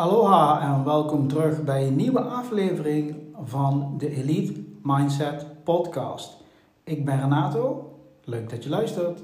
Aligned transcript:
Aloha 0.00 0.60
en 0.60 0.84
welkom 0.84 1.28
terug 1.28 1.64
bij 1.64 1.86
een 1.86 1.96
nieuwe 1.96 2.20
aflevering 2.20 3.16
van 3.44 3.94
de 3.98 4.16
Elite 4.16 4.64
Mindset 4.82 5.46
Podcast. 5.64 6.36
Ik 6.84 7.04
ben 7.04 7.20
Renato, 7.20 7.94
leuk 8.24 8.50
dat 8.50 8.64
je 8.64 8.70
luistert. 8.70 9.22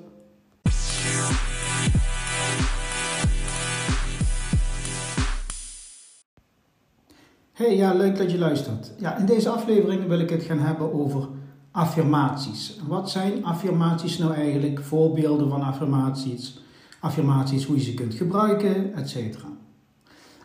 Hey, 7.52 7.76
ja, 7.76 7.94
leuk 7.94 8.16
dat 8.16 8.30
je 8.30 8.38
luistert. 8.38 8.92
Ja, 8.98 9.16
in 9.18 9.26
deze 9.26 9.48
aflevering 9.48 10.06
wil 10.06 10.18
ik 10.18 10.30
het 10.30 10.42
gaan 10.42 10.58
hebben 10.58 10.92
over 10.92 11.28
affirmaties. 11.70 12.80
Wat 12.88 13.10
zijn 13.10 13.44
affirmaties 13.44 14.18
nou 14.18 14.34
eigenlijk? 14.34 14.80
Voorbeelden 14.80 15.48
van 15.48 15.62
affirmaties, 15.62 16.60
affirmaties, 17.00 17.64
hoe 17.64 17.76
je 17.76 17.82
ze 17.82 17.94
kunt 17.94 18.14
gebruiken, 18.14 18.94
etc. 18.94 19.54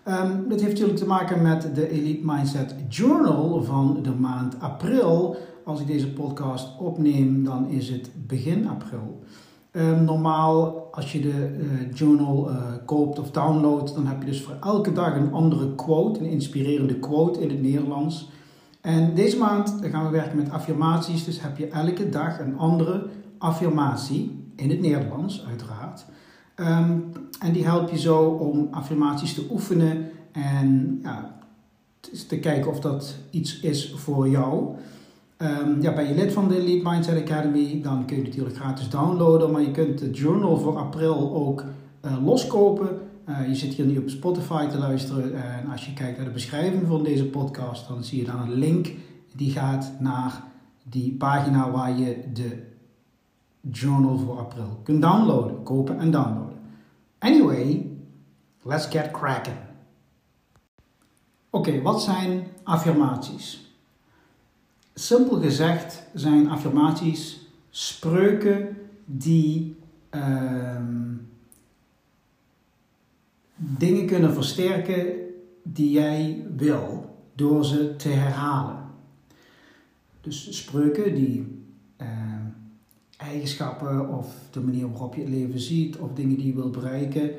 Um, 0.08 0.48
dit 0.48 0.62
heeft 0.62 0.72
natuurlijk 0.72 1.00
te 1.00 1.06
maken 1.06 1.42
met 1.42 1.76
de 1.76 1.90
Elite 1.90 2.26
Mindset 2.26 2.76
Journal 2.90 3.64
van 3.64 4.00
de 4.04 4.12
maand 4.12 4.60
april. 4.60 5.36
Als 5.66 5.80
ik 5.80 5.88
deze 5.88 6.14
podcast 6.14 6.80
opneem, 6.80 7.44
dan 7.44 7.68
is 7.68 7.90
het 7.90 8.10
begin 8.28 8.68
april. 8.68 9.24
Um, 9.72 10.04
normaal, 10.04 10.88
als 10.92 11.12
je 11.12 11.20
de 11.20 11.58
uh, 11.60 11.94
journal 11.94 12.50
uh, 12.50 12.58
koopt 12.86 13.20
of 13.20 13.32
downloadt, 13.32 13.94
dan 13.96 14.08
heb 14.08 14.20
je 14.20 14.26
dus 14.26 14.42
voor 14.42 14.58
elke 14.62 14.92
dag 14.92 15.16
een 15.16 15.34
andere 15.34 15.76
quote, 15.76 16.20
een 16.20 16.30
inspirerende 16.30 17.00
quote 17.00 17.40
in 17.42 17.50
het 17.50 17.62
Nederlands. 17.62 18.30
En 18.82 19.16
deze 19.16 19.38
maand 19.38 19.78
gaan 19.82 20.06
we 20.06 20.12
werken 20.12 20.38
met 20.38 20.52
affirmaties, 20.52 21.26
dus 21.26 21.42
heb 21.42 21.58
je 21.58 21.68
elke 21.68 22.10
dag 22.10 22.40
een 22.40 22.58
andere 22.58 23.08
affirmatie 23.38 24.46
in 24.56 24.70
het 24.70 24.82
Nederlands, 24.82 25.46
uiteraard. 25.48 26.06
Um, 26.62 27.12
en 27.40 27.52
die 27.52 27.66
help 27.66 27.90
je 27.90 28.00
zo 28.00 28.20
om 28.20 28.68
affirmaties 28.72 29.34
te 29.34 29.46
oefenen 29.52 30.10
en 30.32 31.00
ja, 31.04 31.40
te 32.28 32.40
kijken 32.40 32.72
of 32.72 32.80
dat 32.80 33.16
iets 33.30 33.60
is 33.60 33.94
voor 33.96 34.30
jou. 34.30 34.76
Um, 35.38 35.82
ja, 35.82 35.94
ben 35.94 36.08
je 36.08 36.16
lid 36.16 36.34
van 36.34 36.48
de 36.48 36.58
Elite 36.58 36.90
Mindset 36.90 37.22
Academy, 37.22 37.82
dan 37.84 38.06
kun 38.06 38.18
je 38.18 38.24
natuurlijk 38.24 38.56
gratis 38.56 38.90
downloaden, 38.90 39.52
maar 39.52 39.62
je 39.62 39.72
kunt 39.72 40.00
de 40.00 40.10
journal 40.10 40.58
voor 40.58 40.78
april 40.78 41.34
ook 41.34 41.64
uh, 42.06 42.26
loskopen. 42.26 42.90
Uh, 43.30 43.48
je 43.48 43.56
zit 43.56 43.74
hier 43.74 43.86
nu 43.86 43.98
op 43.98 44.10
Spotify 44.10 44.68
te 44.68 44.78
luisteren 44.78 45.44
en 45.44 45.72
als 45.72 45.86
je 45.86 45.94
kijkt 45.94 46.18
naar 46.18 46.26
de 46.28 46.34
beschrijving 46.34 46.88
van 46.88 47.04
deze 47.04 47.26
podcast, 47.26 47.88
dan 47.88 48.04
zie 48.04 48.20
je 48.20 48.26
dan 48.26 48.42
een 48.42 48.54
link 48.54 48.92
die 49.36 49.52
gaat 49.52 49.92
naar 50.00 50.44
die 50.84 51.12
pagina 51.12 51.72
waar 51.72 52.00
je 52.00 52.18
de 52.34 52.64
journal 53.72 54.18
voor 54.18 54.40
april 54.40 54.80
kunt 54.84 55.02
downloaden, 55.02 55.64
kopen 55.64 56.00
en 56.00 56.12
downloaden. 56.12 56.51
Anyway, 57.22 57.86
let's 58.64 58.86
get 58.86 59.12
cracking. 59.12 59.58
Oké, 61.50 61.82
wat 61.82 62.02
zijn 62.02 62.48
affirmaties? 62.64 63.72
Simpel 64.94 65.40
gezegd 65.40 66.04
zijn 66.14 66.50
affirmaties 66.50 67.40
spreuken 67.70 68.78
die 69.06 69.76
uh, 70.12 70.76
dingen 73.56 74.06
kunnen 74.06 74.34
versterken 74.34 75.14
die 75.64 75.92
jij 75.92 76.46
wil 76.56 77.16
door 77.36 77.66
ze 77.66 77.96
te 77.96 78.10
herhalen. 78.10 78.86
Dus 80.22 80.58
spreuken 80.58 81.16
die 81.16 81.61
eigenschappen 83.32 84.10
of 84.18 84.28
de 84.52 84.60
manier 84.60 84.90
waarop 84.92 85.16
je 85.16 85.22
het 85.22 85.30
leven 85.30 85.60
ziet 85.60 85.98
of 85.98 86.10
dingen 86.14 86.38
die 86.38 86.48
je 86.48 86.54
wilt 86.54 86.72
bereiken, 86.72 87.30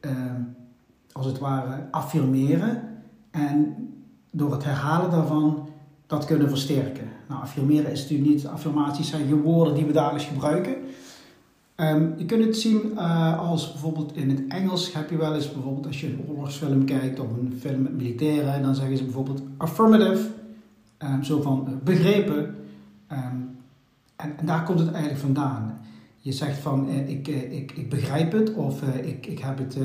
uh, 0.00 0.12
als 1.12 1.26
het 1.26 1.38
ware 1.38 1.86
affirmeren 1.90 2.82
en 3.30 3.74
door 4.30 4.52
het 4.52 4.64
herhalen 4.64 5.10
daarvan 5.10 5.68
dat 6.06 6.24
kunnen 6.24 6.48
versterken. 6.48 7.08
Nou, 7.28 7.40
affirmeren 7.40 7.90
is 7.90 8.00
natuurlijk 8.00 8.30
niet, 8.30 8.46
affirmaties 8.46 9.08
zijn 9.08 9.28
geen 9.28 9.42
woorden 9.42 9.74
die 9.74 9.84
we 9.84 9.92
dagelijks 9.92 10.26
gebruiken. 10.26 10.74
Um, 11.76 12.14
je 12.16 12.24
kunt 12.24 12.44
het 12.44 12.56
zien 12.56 12.80
uh, 12.94 13.50
als 13.50 13.72
bijvoorbeeld 13.72 14.16
in 14.16 14.30
het 14.30 14.42
Engels 14.48 14.92
heb 14.92 15.10
je 15.10 15.16
wel 15.16 15.34
eens 15.34 15.52
bijvoorbeeld 15.52 15.86
als 15.86 16.00
je 16.00 16.06
een 16.06 16.24
oorlogsfilm 16.28 16.84
kijkt 16.84 17.20
of 17.20 17.26
een 17.30 17.56
film 17.60 17.82
met 17.82 17.96
militairen, 17.96 18.62
dan 18.62 18.74
zeggen 18.74 18.96
ze 18.96 19.04
bijvoorbeeld 19.04 19.42
affirmative, 19.56 20.28
um, 20.98 21.24
zo 21.24 21.40
van 21.40 21.80
begrepen. 21.84 22.54
En, 24.22 24.46
daar 24.46 24.62
komt 24.62 24.78
het 24.78 24.90
eigenlijk 24.90 25.22
vandaan. 25.22 25.80
Je 26.18 26.32
zegt 26.32 26.58
van 26.58 26.88
eh, 26.88 27.08
ik, 27.08 27.28
eh, 27.28 27.52
ik, 27.52 27.72
ik 27.72 27.90
begrijp 27.90 28.32
het 28.32 28.54
of 28.54 28.82
eh, 28.82 29.06
ik, 29.06 29.26
ik 29.26 29.38
heb 29.38 29.58
het, 29.58 29.76
eh, 29.76 29.82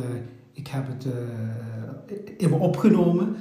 ik 0.53 0.67
heb 0.67 0.87
het 0.87 1.05
eh, 1.05 2.17
in 2.37 2.49
me 2.49 2.55
opgenomen. 2.55 3.35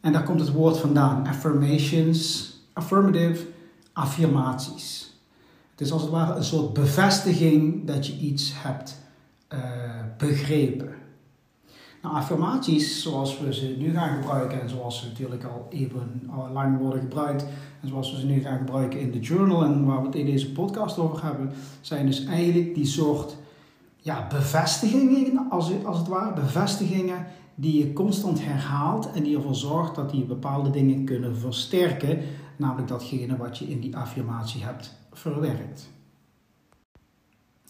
En 0.00 0.12
daar 0.12 0.22
komt 0.22 0.40
het 0.40 0.52
woord 0.52 0.78
vandaan. 0.78 1.26
Affirmations, 1.26 2.52
affirmative, 2.72 3.46
affirmaties. 3.92 5.14
Het 5.70 5.80
is 5.80 5.92
als 5.92 6.02
het 6.02 6.10
ware 6.10 6.34
een 6.34 6.44
soort 6.44 6.72
bevestiging 6.72 7.86
dat 7.86 8.06
je 8.06 8.16
iets 8.18 8.52
hebt 8.54 8.98
begrepen. 10.18 10.99
Nou, 12.02 12.14
affirmaties 12.14 13.02
zoals 13.02 13.40
we 13.40 13.54
ze 13.54 13.74
nu 13.78 13.92
gaan 13.92 14.16
gebruiken 14.16 14.60
en 14.60 14.68
zoals 14.68 14.98
ze 14.98 15.06
natuurlijk 15.06 15.44
al 15.44 15.66
even 15.70 16.22
al 16.30 16.50
lang 16.52 16.78
worden 16.78 17.00
gebruikt 17.00 17.46
en 17.80 17.88
zoals 17.88 18.12
we 18.12 18.20
ze 18.20 18.26
nu 18.26 18.40
gaan 18.40 18.58
gebruiken 18.58 19.00
in 19.00 19.10
de 19.10 19.18
journal 19.18 19.64
en 19.64 19.84
waar 19.84 20.00
we 20.00 20.06
het 20.06 20.14
in 20.14 20.26
deze 20.26 20.52
podcast 20.52 20.98
over 20.98 21.24
hebben, 21.24 21.52
zijn 21.80 22.06
dus 22.06 22.24
eigenlijk 22.24 22.74
die 22.74 22.86
soort 22.86 23.36
ja, 23.96 24.26
bevestigingen, 24.28 25.50
als, 25.50 25.84
als 25.84 25.98
het 25.98 26.08
ware, 26.08 26.32
bevestigingen 26.32 27.26
die 27.54 27.78
je 27.78 27.92
constant 27.92 28.44
herhaalt 28.44 29.10
en 29.12 29.22
die 29.22 29.36
ervoor 29.36 29.54
zorgt 29.54 29.94
dat 29.94 30.10
die 30.10 30.24
bepaalde 30.24 30.70
dingen 30.70 31.04
kunnen 31.04 31.36
versterken, 31.36 32.18
namelijk 32.56 32.88
datgene 32.88 33.36
wat 33.36 33.58
je 33.58 33.70
in 33.70 33.80
die 33.80 33.96
affirmatie 33.96 34.64
hebt 34.64 34.98
verwerkt. 35.12 35.90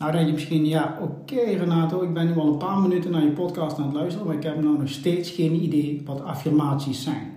Nou 0.00 0.12
denk 0.12 0.26
je 0.26 0.32
misschien, 0.32 0.66
ja 0.66 0.98
oké 1.00 1.40
Renato, 1.40 2.02
ik 2.02 2.14
ben 2.14 2.26
nu 2.26 2.36
al 2.36 2.46
een 2.46 2.58
paar 2.58 2.78
minuten 2.78 3.10
naar 3.10 3.24
je 3.24 3.30
podcast 3.30 3.78
aan 3.78 3.84
het 3.84 3.94
luisteren, 3.94 4.26
maar 4.26 4.36
ik 4.36 4.42
heb 4.42 4.62
nou 4.62 4.78
nog 4.78 4.88
steeds 4.88 5.30
geen 5.30 5.62
idee 5.62 6.02
wat 6.04 6.20
affirmaties 6.20 7.02
zijn. 7.02 7.32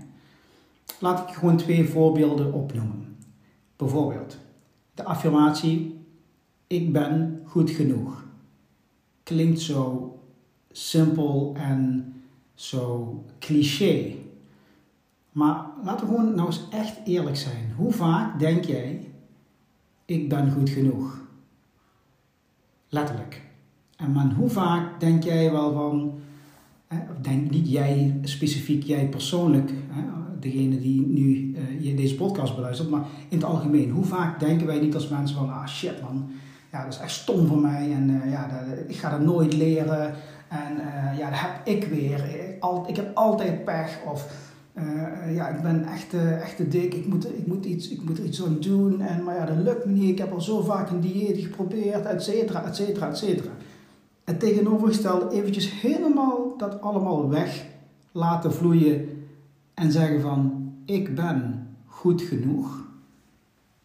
Laat 0.99 1.29
ik 1.29 1.35
gewoon 1.35 1.57
twee 1.57 1.89
voorbeelden 1.89 2.53
opnoemen. 2.53 3.17
Bijvoorbeeld, 3.75 4.37
de 4.93 5.03
affirmatie, 5.03 6.05
ik 6.67 6.93
ben 6.93 7.41
goed 7.45 7.69
genoeg. 7.69 8.25
Klinkt 9.23 9.59
zo 9.59 10.11
simpel 10.71 11.53
en 11.57 12.13
zo 12.53 13.23
cliché. 13.39 14.15
Maar 15.31 15.65
laten 15.83 16.07
we 16.07 16.13
gewoon 16.13 16.35
nou 16.35 16.47
eens 16.47 16.67
echt 16.69 16.97
eerlijk 17.05 17.37
zijn. 17.37 17.73
Hoe 17.75 17.91
vaak 17.91 18.39
denk 18.39 18.65
jij, 18.65 19.11
ik 20.05 20.29
ben 20.29 20.51
goed 20.51 20.69
genoeg? 20.69 21.22
Letterlijk. 22.93 23.41
En 23.97 24.11
man, 24.11 24.31
hoe 24.31 24.49
vaak 24.49 24.99
denk 24.99 25.23
jij 25.23 25.51
wel 25.51 25.73
van, 25.73 26.19
denk 27.21 27.49
niet 27.49 27.71
jij 27.71 28.19
specifiek, 28.23 28.83
jij 28.83 29.07
persoonlijk, 29.07 29.71
degene 30.39 30.79
die 30.79 31.07
nu 31.07 31.55
uh, 31.79 31.97
deze 31.97 32.15
podcast 32.15 32.55
beluistert, 32.55 32.89
maar 32.89 33.01
in 33.29 33.37
het 33.37 33.45
algemeen, 33.45 33.89
hoe 33.89 34.05
vaak 34.05 34.39
denken 34.39 34.67
wij 34.67 34.79
niet 34.79 34.95
als 34.95 35.07
mensen 35.07 35.37
van, 35.37 35.53
ah 35.53 35.67
shit 35.67 36.01
man, 36.01 36.31
ja, 36.71 36.83
dat 36.83 36.93
is 36.93 36.99
echt 36.99 37.11
stom 37.11 37.47
voor 37.47 37.59
mij 37.59 37.91
en 37.93 38.09
uh, 38.09 38.31
ja, 38.31 38.47
dat, 38.47 38.77
ik 38.87 38.95
ga 38.95 39.09
dat 39.09 39.21
nooit 39.21 39.53
leren 39.53 40.13
en 40.47 40.75
uh, 40.77 41.17
ja, 41.17 41.29
dat 41.29 41.39
heb 41.39 41.61
ik 41.63 41.83
weer, 41.83 42.23
al, 42.59 42.85
ik 42.87 42.95
heb 42.95 43.15
altijd 43.15 43.65
pech 43.65 43.99
of 44.05 44.51
ja, 45.29 45.47
ik 45.47 45.61
ben 45.61 45.83
echt, 45.85 46.13
echt 46.13 46.55
te 46.55 46.67
dik, 46.67 46.93
ik 46.93 47.07
moet, 47.07 47.37
ik, 47.37 47.47
moet 47.47 47.65
iets, 47.65 47.89
ik 47.89 48.03
moet 48.03 48.17
er 48.17 48.25
iets 48.25 48.45
aan 48.45 48.57
doen 48.59 49.01
en 49.01 49.23
maar 49.23 49.35
ja, 49.35 49.45
dat 49.45 49.57
lukt 49.57 49.85
me 49.85 49.91
niet, 49.91 50.09
ik 50.09 50.17
heb 50.17 50.31
al 50.31 50.41
zo 50.41 50.61
vaak 50.61 50.89
een 50.89 51.01
dieet 51.01 51.37
geprobeerd, 51.37 52.05
et 52.05 52.23
cetera, 52.23 52.65
et 52.65 52.75
cetera, 52.75 53.09
et 53.09 53.17
cetera. 53.17 53.51
Het 54.23 54.39
tegenovergestelde 54.39 55.35
eventjes 55.35 55.81
helemaal 55.81 56.57
dat 56.57 56.81
allemaal 56.81 57.29
weg 57.29 57.65
laten 58.11 58.53
vloeien 58.53 59.25
en 59.73 59.91
zeggen 59.91 60.21
van 60.21 60.71
ik 60.85 61.15
ben 61.15 61.67
goed 61.85 62.21
genoeg, 62.21 62.87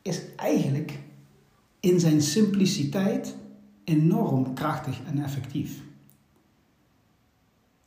is 0.03 0.23
eigenlijk 0.37 0.99
in 1.81 2.01
zijn 2.01 2.23
simpliciteit 2.23 3.37
enorm 3.85 4.55
krachtig 4.55 5.01
en 5.07 5.23
effectief. 5.23 5.83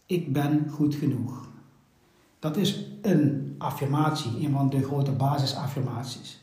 Ik 0.06 0.34
ben 0.34 0.70
goed 0.70 0.96
genoeg. 0.96 1.50
Dat 2.42 2.58
is 2.58 2.86
een 3.02 3.56
affirmatie, 3.58 4.46
een 4.46 4.52
van 4.52 4.70
de 4.70 4.84
grote 4.84 5.12
basisaffirmaties. 5.12 6.42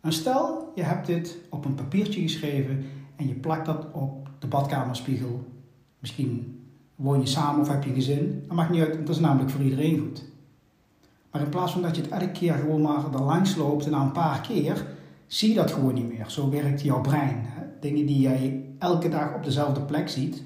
En 0.00 0.12
stel, 0.12 0.72
je 0.74 0.82
hebt 0.82 1.06
dit 1.06 1.38
op 1.50 1.64
een 1.64 1.74
papiertje 1.74 2.20
geschreven 2.20 2.84
en 3.16 3.28
je 3.28 3.34
plakt 3.34 3.66
dat 3.66 3.86
op 3.92 4.28
de 4.38 4.46
badkamerspiegel. 4.46 5.44
Misschien 5.98 6.60
woon 6.94 7.20
je 7.20 7.26
samen 7.26 7.60
of 7.60 7.68
heb 7.68 7.84
je 7.84 7.92
gezin. 7.92 8.44
Dat 8.46 8.56
maakt 8.56 8.70
niet 8.70 8.80
uit, 8.80 9.06
dat 9.06 9.14
is 9.14 9.20
namelijk 9.20 9.50
voor 9.50 9.60
iedereen 9.60 9.98
goed. 9.98 10.24
Maar 11.30 11.42
in 11.42 11.48
plaats 11.48 11.72
van 11.72 11.82
dat 11.82 11.96
je 11.96 12.02
het 12.02 12.10
elke 12.10 12.30
keer 12.30 12.54
gewoon 12.54 12.80
maar 12.80 13.14
er 13.14 13.22
langs 13.22 13.56
loopt 13.56 13.84
en 13.84 13.90
na 13.90 14.02
een 14.02 14.12
paar 14.12 14.40
keer, 14.40 14.86
zie 15.26 15.48
je 15.48 15.54
dat 15.54 15.72
gewoon 15.72 15.94
niet 15.94 16.08
meer. 16.08 16.30
Zo 16.30 16.50
werkt 16.50 16.82
jouw 16.82 17.00
brein. 17.00 17.46
Dingen 17.80 18.06
die 18.06 18.20
jij 18.20 18.64
elke 18.78 19.08
dag 19.08 19.34
op 19.34 19.44
dezelfde 19.44 19.80
plek 19.80 20.08
ziet, 20.08 20.42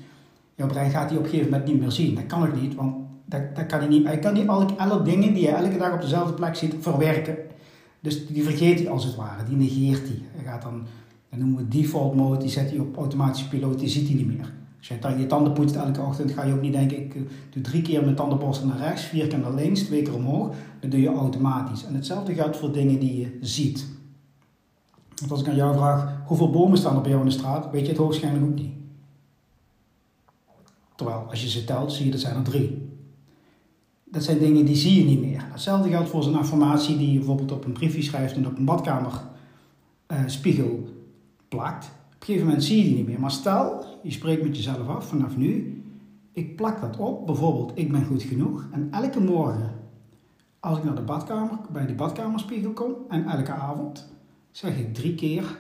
jouw 0.55 0.69
brein 0.69 0.91
gaat 0.91 1.09
die 1.09 1.19
op 1.19 1.25
een 1.25 1.31
gegeven 1.31 1.51
moment 1.51 1.71
niet 1.71 1.81
meer 1.81 1.91
zien. 1.91 2.15
Dat 2.15 2.27
kan 2.27 2.43
ook 2.43 2.61
niet, 2.61 2.75
want 2.75 3.09
kan 3.79 3.89
niet. 3.89 4.07
Hij 4.07 4.19
kan 4.19 4.35
niet 4.35 4.49
alle, 4.49 4.67
alle 4.77 5.03
dingen 5.03 5.35
die 5.35 5.43
je 5.43 5.49
elke 5.49 5.79
dag 5.79 5.95
op 5.95 6.01
dezelfde 6.01 6.33
plek 6.33 6.55
ziet 6.55 6.75
verwerken. 6.81 7.37
Dus 8.01 8.27
die 8.27 8.43
vergeet 8.43 8.79
hij 8.79 8.89
als 8.89 9.05
het 9.05 9.17
ware, 9.17 9.45
die 9.45 9.57
negeert 9.57 10.09
hij. 10.09 10.23
Hij 10.35 10.45
gaat 10.45 10.63
dan, 10.63 10.83
dan 11.29 11.39
noemen 11.39 11.57
we 11.57 11.69
default 11.69 12.15
mode, 12.15 12.39
die 12.39 12.49
zet 12.49 12.71
hij 12.71 12.79
op 12.79 12.97
automatische 12.97 13.49
piloot, 13.49 13.79
die 13.79 13.89
ziet 13.89 14.07
hij 14.07 14.17
niet 14.17 14.27
meer. 14.27 14.53
Als 14.79 14.89
je 14.89 15.19
je 15.19 15.27
tanden 15.27 15.53
poetst 15.53 15.77
elke 15.77 16.01
ochtend, 16.01 16.33
ga 16.33 16.45
je 16.45 16.53
ook 16.53 16.61
niet 16.61 16.73
denken, 16.73 17.05
ik 17.05 17.15
eh, 17.15 17.21
doe 17.51 17.63
drie 17.63 17.83
keer 17.83 18.03
mijn 18.03 18.15
tandenborstel 18.15 18.67
naar 18.67 18.79
rechts, 18.79 19.03
vier 19.03 19.27
keer 19.27 19.39
naar 19.39 19.55
links, 19.55 19.81
twee 19.81 20.03
keer 20.03 20.15
omhoog. 20.15 20.55
Dat 20.81 20.91
doe 20.91 21.01
je 21.01 21.09
automatisch. 21.09 21.85
En 21.85 21.95
hetzelfde 21.95 22.35
geldt 22.35 22.57
voor 22.57 22.73
dingen 22.73 22.99
die 22.99 23.21
je 23.21 23.39
ziet. 23.41 23.87
Want 25.19 25.31
als 25.31 25.41
ik 25.41 25.49
aan 25.49 25.55
jou 25.55 25.77
vraag, 25.77 26.21
hoeveel 26.27 26.51
bomen 26.51 26.79
staan 26.79 26.95
er 26.95 27.01
bij 27.01 27.11
jou 27.11 27.23
in 27.23 27.29
de 27.29 27.35
straat, 27.35 27.71
weet 27.71 27.83
je 27.83 27.89
het 27.89 27.97
hoogstwaarschijnlijk 27.97 28.53
ook 28.53 28.65
niet. 28.65 28.75
Terwijl, 30.97 31.27
als 31.31 31.43
je 31.43 31.49
ze 31.49 31.65
telt, 31.65 31.93
zie 31.93 32.05
je 32.05 32.11
dat 32.11 32.21
zijn 32.21 32.37
er 32.37 32.43
drie. 32.43 32.80
Dat 34.11 34.25
zijn 34.25 34.39
dingen 34.39 34.65
die 34.65 34.77
zie 34.77 34.99
je 34.99 35.05
niet 35.05 35.21
meer. 35.21 35.45
Hetzelfde 35.51 35.89
geldt 35.89 36.09
voor 36.09 36.23
zo'n 36.23 36.37
informatie 36.37 36.97
die 36.97 37.13
je 37.13 37.19
bijvoorbeeld 37.19 37.53
op 37.53 37.65
een 37.65 37.73
briefje 37.73 38.03
schrijft 38.03 38.37
en 38.37 38.47
op 38.47 38.59
een 38.59 38.65
badkamerspiegel 38.65 40.81
uh, 40.85 40.91
plakt. 41.49 41.85
Op 41.85 41.91
een 42.19 42.27
gegeven 42.27 42.47
moment 42.47 42.65
zie 42.65 42.79
je 42.79 42.85
die 42.85 42.97
niet 42.97 43.07
meer. 43.07 43.21
Maar 43.21 43.31
stel, 43.31 43.85
je 44.03 44.11
spreekt 44.11 44.43
met 44.43 44.57
jezelf 44.57 44.89
af 44.89 45.09
vanaf 45.09 45.37
nu. 45.37 45.83
Ik 46.33 46.57
plak 46.57 46.81
dat 46.81 46.97
op, 46.97 47.27
bijvoorbeeld 47.27 47.73
ik 47.75 47.93
ben 47.93 48.05
goed 48.05 48.23
genoeg. 48.23 48.67
En 48.71 48.89
elke 48.91 49.21
morgen, 49.21 49.73
als 50.61 50.79
ik 50.79 50.85
naar 50.85 50.95
de 50.95 51.03
badkamer, 51.03 51.59
bij 51.73 51.87
die 51.87 51.95
badkamerspiegel 51.95 52.73
kom, 52.73 52.95
en 53.09 53.25
elke 53.25 53.53
avond, 53.53 54.09
zeg 54.51 54.79
ik 54.79 54.95
drie 54.95 55.15
keer 55.15 55.59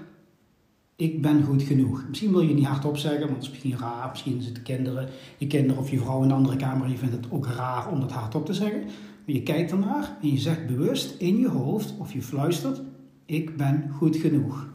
ik 1.00 1.23
ben 1.23 1.43
goed 1.43 1.62
genoeg. 1.62 2.05
Misschien 2.08 2.31
wil 2.31 2.41
je 2.41 2.55
niet 2.55 2.67
hardop 2.67 2.97
zeggen, 2.97 3.20
want 3.20 3.32
het 3.32 3.43
is 3.43 3.50
misschien 3.50 3.79
raar. 3.79 4.08
Misschien 4.11 4.43
zitten 4.43 4.62
kinderen, 4.62 5.08
je 5.38 5.47
kinderen 5.47 5.82
of 5.82 5.91
je 5.91 5.99
vrouw 5.99 6.23
in 6.23 6.25
een 6.25 6.37
andere 6.37 6.56
kamer 6.56 6.88
je 6.88 6.97
vindt 6.97 7.14
het 7.14 7.26
ook 7.31 7.47
raar 7.47 7.91
om 7.91 8.00
dat 8.00 8.12
hardop 8.12 8.47
te 8.47 8.55
zeggen. 8.55 8.81
Maar 8.81 9.35
je 9.35 9.43
kijkt 9.43 9.70
ernaar 9.70 10.17
en 10.23 10.31
je 10.31 10.38
zegt 10.38 10.67
bewust 10.67 11.20
in 11.20 11.38
je 11.38 11.49
hoofd 11.49 11.94
of 11.99 12.12
je 12.12 12.23
fluistert, 12.23 12.82
ik 13.26 13.56
ben 13.56 13.91
goed 13.97 14.17
genoeg. 14.17 14.69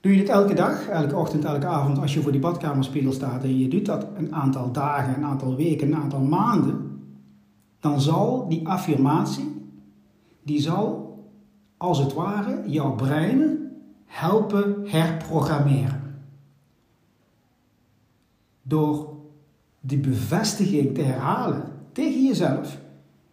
Doe 0.00 0.12
je 0.12 0.18
dit 0.18 0.28
elke 0.28 0.54
dag, 0.54 0.86
elke 0.86 1.16
ochtend, 1.16 1.44
elke 1.44 1.66
avond, 1.66 1.98
als 1.98 2.14
je 2.14 2.20
voor 2.20 2.32
die 2.32 2.40
badkamerspiegel 2.40 3.12
staat 3.12 3.42
en 3.42 3.58
je 3.58 3.68
doet 3.68 3.86
dat 3.86 4.06
een 4.16 4.34
aantal 4.34 4.72
dagen, 4.72 5.14
een 5.14 5.24
aantal 5.24 5.56
weken, 5.56 5.86
een 5.86 6.00
aantal 6.02 6.20
maanden, 6.20 7.00
dan 7.80 8.00
zal 8.00 8.48
die 8.48 8.68
affirmatie, 8.68 9.70
die 10.42 10.60
zal 10.60 11.06
als 11.76 11.98
het 11.98 12.14
ware 12.14 12.62
jouw 12.66 12.94
brein 12.94 13.67
helpen 14.08 14.84
herprogrammeren. 14.86 16.22
Door 18.62 19.16
die 19.80 19.98
bevestiging 19.98 20.94
te 20.94 21.02
herhalen 21.02 21.72
tegen 21.92 22.26
jezelf: 22.26 22.78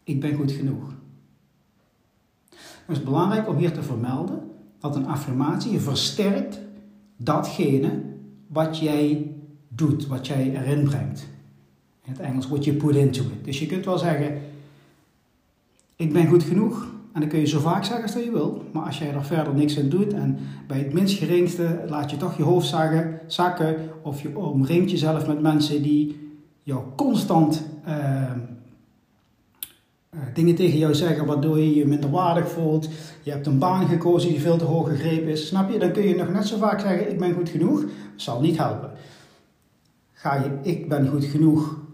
ik 0.03 0.19
ben 0.19 0.35
goed 0.35 0.51
genoeg. 0.51 0.93
Het 2.85 2.97
is 2.97 3.03
belangrijk 3.03 3.47
om 3.47 3.57
hier 3.57 3.73
te 3.73 3.83
vermelden 3.83 4.51
dat 4.79 4.95
een 4.95 5.07
affirmatie 5.07 5.79
versterkt 5.79 6.59
datgene 7.17 8.03
wat 8.47 8.79
jij 8.79 9.31
doet, 9.67 10.07
wat 10.07 10.27
jij 10.27 10.55
erin 10.55 10.83
brengt. 10.83 11.27
In 12.03 12.11
het 12.11 12.19
Engels, 12.19 12.47
what 12.47 12.63
you 12.63 12.77
put 12.77 12.95
into 12.95 13.21
it. 13.21 13.43
Dus 13.43 13.59
je 13.59 13.65
kunt 13.65 13.85
wel 13.85 13.97
zeggen: 13.97 14.41
ik 15.95 16.13
ben 16.13 16.27
goed 16.27 16.43
genoeg, 16.43 16.87
en 17.15 17.21
dat 17.21 17.29
kun 17.29 17.39
je 17.39 17.45
zo 17.45 17.59
vaak 17.59 17.83
zeggen 17.83 18.03
als 18.03 18.13
je 18.13 18.31
wil. 18.31 18.63
Maar 18.71 18.83
als 18.83 18.97
jij 18.97 19.13
er 19.13 19.25
verder 19.25 19.53
niks 19.53 19.79
aan 19.79 19.89
doet 19.89 20.13
en 20.13 20.37
bij 20.67 20.77
het 20.77 20.93
minst 20.93 21.17
geringste 21.17 21.83
laat 21.87 22.11
je 22.11 22.17
toch 22.17 22.37
je 22.37 22.43
hoofd 22.43 22.75
zakken. 23.27 23.89
Of 24.01 24.21
je 24.21 24.37
omringt 24.37 24.91
jezelf 24.91 25.27
met 25.27 25.41
mensen 25.41 25.81
die 25.81 26.29
jou 26.63 26.83
constant 26.95 27.63
ehm, 27.85 28.39
eh, 30.09 30.19
dingen 30.33 30.55
tegen 30.55 30.77
jou 30.77 30.93
zeggen 30.93 31.25
waardoor 31.25 31.59
je 31.59 31.75
je 31.75 31.85
minder 31.85 32.09
waardig 32.09 32.49
voelt. 32.49 32.89
Je 33.23 33.31
hebt 33.31 33.47
een 33.47 33.59
baan 33.59 33.87
gekozen 33.87 34.29
die 34.29 34.41
veel 34.41 34.57
te 34.57 34.65
hoog 34.65 34.89
gegrepen 34.89 35.27
is. 35.27 35.47
Snap 35.47 35.71
je? 35.71 35.79
Dan 35.79 35.91
kun 35.91 36.07
je 36.07 36.15
nog 36.15 36.31
net 36.31 36.47
zo 36.47 36.57
vaak 36.57 36.79
zeggen 36.79 37.11
ik 37.11 37.19
ben 37.19 37.33
goed 37.33 37.49
genoeg. 37.49 37.83
Zal 38.15 38.41
niet 38.41 38.57
helpen. 38.57 38.91
Ga 40.11 40.35
je 40.35 40.69
ik 40.69 40.89
ben 40.89 41.07
goed 41.07 41.25
genoeg 41.25 41.84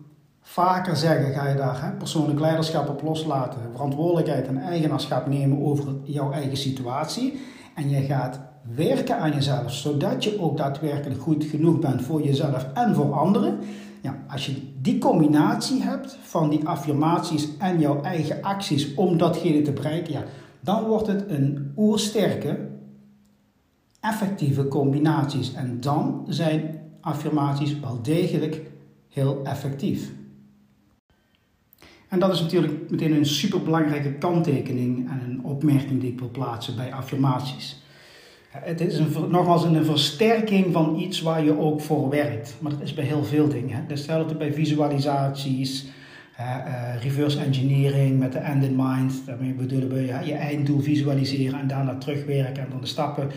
vaker 0.51 0.95
zeggen, 0.95 1.33
ga 1.33 1.47
je 1.47 1.55
daar 1.55 1.81
hè, 1.85 1.91
persoonlijk 1.91 2.39
leiderschap 2.39 2.89
op 2.89 3.01
loslaten, 3.01 3.61
verantwoordelijkheid 3.71 4.47
en 4.47 4.57
eigenaarschap 4.57 5.27
nemen 5.27 5.61
over 5.61 5.87
jouw 6.03 6.31
eigen 6.31 6.57
situatie. 6.57 7.39
En 7.75 7.89
je 7.89 8.01
gaat 8.01 8.39
werken 8.75 9.17
aan 9.17 9.31
jezelf, 9.31 9.73
zodat 9.73 10.23
je 10.23 10.39
ook 10.39 10.57
daadwerkelijk 10.57 11.21
goed 11.21 11.43
genoeg 11.43 11.79
bent 11.79 12.01
voor 12.01 12.21
jezelf 12.21 12.67
en 12.73 12.95
voor 12.95 13.13
anderen. 13.13 13.59
Ja, 14.01 14.23
als 14.27 14.45
je 14.45 14.73
die 14.81 14.97
combinatie 14.97 15.81
hebt 15.81 16.17
van 16.21 16.49
die 16.49 16.67
affirmaties 16.67 17.57
en 17.57 17.79
jouw 17.79 18.01
eigen 18.01 18.41
acties 18.41 18.93
om 18.95 19.17
datgene 19.17 19.61
te 19.61 19.71
bereiken, 19.71 20.13
ja, 20.13 20.23
dan 20.59 20.83
wordt 20.83 21.07
het 21.07 21.29
een 21.29 21.73
oersterke, 21.77 22.69
effectieve 23.99 24.67
combinaties. 24.67 25.53
En 25.53 25.81
dan 25.81 26.25
zijn 26.27 26.79
affirmaties 27.01 27.79
wel 27.79 28.01
degelijk 28.01 28.61
heel 29.09 29.43
effectief. 29.43 30.19
En 32.11 32.19
dat 32.19 32.33
is 32.33 32.41
natuurlijk 32.41 32.89
meteen 32.89 33.15
een 33.15 33.25
superbelangrijke 33.25 34.13
kanttekening 34.13 35.09
en 35.09 35.21
een 35.29 35.43
opmerking 35.43 36.01
die 36.01 36.11
ik 36.11 36.19
wil 36.19 36.29
plaatsen 36.29 36.75
bij 36.75 36.93
affirmaties. 36.93 37.81
Het 38.49 38.81
is 38.81 38.99
nogmaals 39.29 39.63
een 39.63 39.85
versterking 39.85 40.73
van 40.73 40.99
iets 40.99 41.21
waar 41.21 41.43
je 41.43 41.59
ook 41.59 41.81
voor 41.81 42.09
werkt. 42.09 42.55
Maar 42.59 42.71
dat 42.71 42.81
is 42.81 42.93
bij 42.93 43.05
heel 43.05 43.23
veel 43.23 43.47
dingen. 43.47 43.85
Hetzelfde 43.87 44.35
bij 44.35 44.53
visualisaties, 44.53 45.85
uh, 46.39 46.57
reverse 47.01 47.39
engineering 47.39 48.19
met 48.19 48.31
de 48.31 48.37
end 48.37 48.63
in 48.63 48.75
mind. 48.75 49.21
Daarmee 49.25 49.53
bedoelen 49.53 49.89
we 49.89 50.01
je 50.25 50.33
einddoel 50.33 50.79
visualiseren 50.79 51.59
en 51.59 51.67
daarna 51.67 51.97
terugwerken 51.97 52.63
en 52.63 52.69
dan 52.69 52.81
de 52.81 52.87
stappen 52.87 53.29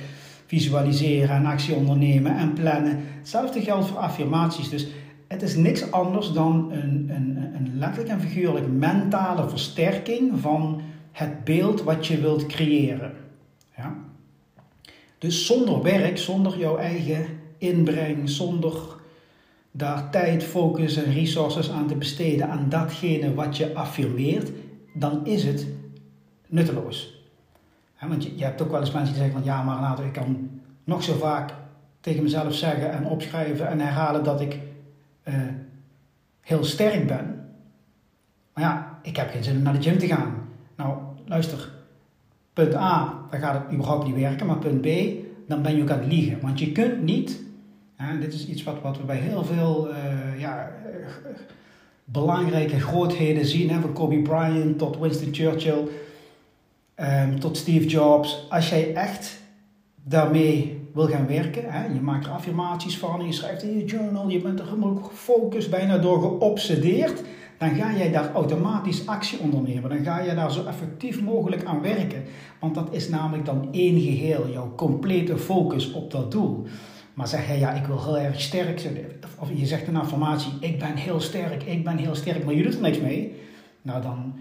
visualiseren 0.46 1.36
en 1.36 1.46
actie 1.46 1.74
ondernemen 1.74 2.36
en 2.36 2.52
plannen. 2.52 2.98
Hetzelfde 3.18 3.60
geldt 3.60 3.86
voor 3.86 3.98
affirmaties. 3.98 4.68
Dus 4.68 4.86
het 5.34 5.42
is 5.42 5.56
niks 5.56 5.90
anders 5.90 6.32
dan 6.32 6.72
een, 6.72 7.10
een, 7.14 7.54
een 7.54 7.78
letterlijk 7.78 8.08
en 8.08 8.20
figuurlijk 8.20 8.66
mentale 8.68 9.48
versterking 9.48 10.40
van 10.40 10.82
het 11.12 11.44
beeld 11.44 11.82
wat 11.82 12.06
je 12.06 12.20
wilt 12.20 12.46
creëren. 12.46 13.12
Ja? 13.76 13.94
Dus 15.18 15.46
zonder 15.46 15.82
werk, 15.82 16.18
zonder 16.18 16.58
jouw 16.58 16.76
eigen 16.76 17.26
inbreng, 17.58 18.28
zonder 18.30 18.74
daar 19.70 20.10
tijd, 20.10 20.44
focus 20.44 20.96
en 20.96 21.12
resources 21.12 21.70
aan 21.70 21.86
te 21.86 21.96
besteden 21.96 22.48
aan 22.48 22.66
datgene 22.68 23.34
wat 23.34 23.56
je 23.56 23.74
affirmeert, 23.74 24.50
dan 24.94 25.26
is 25.26 25.44
het 25.44 25.66
nutteloos. 26.46 27.22
want 28.08 28.24
je, 28.24 28.36
je, 28.36 28.44
hebt 28.44 28.62
ook 28.62 28.70
wel 28.70 28.80
eens 28.80 28.92
mensen 28.92 29.14
die 29.14 29.22
zeggen 29.22 29.42
van 29.42 29.52
ja, 29.52 29.62
maar 29.62 29.76
Renato, 29.76 30.04
ik 30.04 30.12
kan 30.12 30.50
nog 30.84 31.02
zo 31.02 31.14
vaak 31.14 31.54
tegen 32.00 32.22
mezelf 32.22 32.54
zeggen 32.54 32.92
en 32.92 33.06
opschrijven 33.06 33.68
en 33.68 33.80
herhalen 33.80 34.24
dat 34.24 34.40
ik 34.40 34.58
uh, 35.28 35.34
heel 36.40 36.64
sterk 36.64 37.06
ben. 37.06 37.48
Maar 38.54 38.64
ja, 38.64 38.98
ik 39.02 39.16
heb 39.16 39.30
geen 39.30 39.44
zin 39.44 39.56
om 39.56 39.62
naar 39.62 39.72
de 39.72 39.82
gym 39.82 39.98
te 39.98 40.06
gaan. 40.06 40.48
Nou, 40.76 40.98
luister. 41.26 41.72
Punt 42.52 42.74
A, 42.74 43.26
dan 43.30 43.40
gaat 43.40 43.62
het 43.62 43.72
überhaupt 43.72 44.06
niet 44.06 44.14
werken. 44.14 44.46
Maar 44.46 44.58
punt 44.58 44.80
B, 44.80 44.88
dan 45.48 45.62
ben 45.62 45.76
je 45.76 45.82
ook 45.82 45.90
aan 45.90 45.98
het 45.98 46.12
liegen. 46.12 46.40
Want 46.40 46.58
je 46.58 46.72
kunt 46.72 47.02
niet, 47.02 47.40
hè, 47.96 48.18
dit 48.18 48.32
is 48.32 48.46
iets 48.46 48.62
wat, 48.62 48.80
wat 48.80 48.96
we 48.96 49.04
bij 49.04 49.16
heel 49.16 49.44
veel 49.44 49.90
uh, 49.90 50.40
ja, 50.40 50.70
belangrijke 52.04 52.80
grootheden 52.80 53.46
zien. 53.46 53.70
Hè, 53.70 53.80
van 53.80 53.92
Kobe 53.92 54.22
Bryant 54.22 54.78
tot 54.78 54.98
Winston 54.98 55.34
Churchill, 55.34 55.88
um, 56.96 57.40
tot 57.40 57.56
Steve 57.56 57.86
Jobs. 57.86 58.46
Als 58.48 58.68
jij 58.68 58.94
echt 58.94 59.40
daarmee 60.02 60.83
wil 60.94 61.06
gaan 61.06 61.26
werken, 61.26 61.62
hè, 61.66 61.84
je 61.84 62.00
maakt 62.00 62.26
er 62.26 62.32
affirmaties 62.32 62.98
van, 62.98 63.26
je 63.26 63.32
schrijft 63.32 63.62
in 63.62 63.78
je 63.78 63.84
journal, 63.84 64.28
je 64.28 64.40
bent 64.40 64.58
er 64.58 64.64
helemaal 64.64 64.94
gefocust, 64.94 65.70
bijna 65.70 65.98
door 65.98 66.20
geobsedeerd, 66.20 67.22
dan 67.58 67.74
ga 67.74 67.96
jij 67.96 68.10
daar 68.10 68.32
automatisch 68.32 69.06
actie 69.06 69.38
ondernemen. 69.38 69.90
Dan 69.90 70.04
ga 70.04 70.20
je 70.20 70.34
daar 70.34 70.52
zo 70.52 70.64
effectief 70.64 71.22
mogelijk 71.22 71.64
aan 71.64 71.80
werken. 71.80 72.22
Want 72.60 72.74
dat 72.74 72.88
is 72.90 73.08
namelijk 73.08 73.44
dan 73.44 73.68
één 73.72 74.00
geheel, 74.00 74.48
jouw 74.48 74.72
complete 74.76 75.38
focus 75.38 75.92
op 75.92 76.10
dat 76.10 76.32
doel. 76.32 76.66
Maar 77.14 77.28
zeg 77.28 77.48
je, 77.48 77.58
ja, 77.58 77.72
ik 77.72 77.86
wil 77.86 78.04
heel 78.04 78.18
erg 78.18 78.40
sterk 78.40 78.78
zijn. 78.78 78.96
Of 79.38 79.48
je 79.54 79.66
zegt 79.66 79.86
een 79.86 79.96
affirmatie, 79.96 80.52
ik 80.60 80.78
ben 80.78 80.94
heel 80.94 81.20
sterk, 81.20 81.62
ik 81.62 81.84
ben 81.84 81.96
heel 81.96 82.14
sterk, 82.14 82.44
maar 82.44 82.54
je 82.54 82.62
doet 82.62 82.74
er 82.74 82.80
niks 82.80 83.00
mee. 83.00 83.34
Nou, 83.82 84.02
dan, 84.02 84.34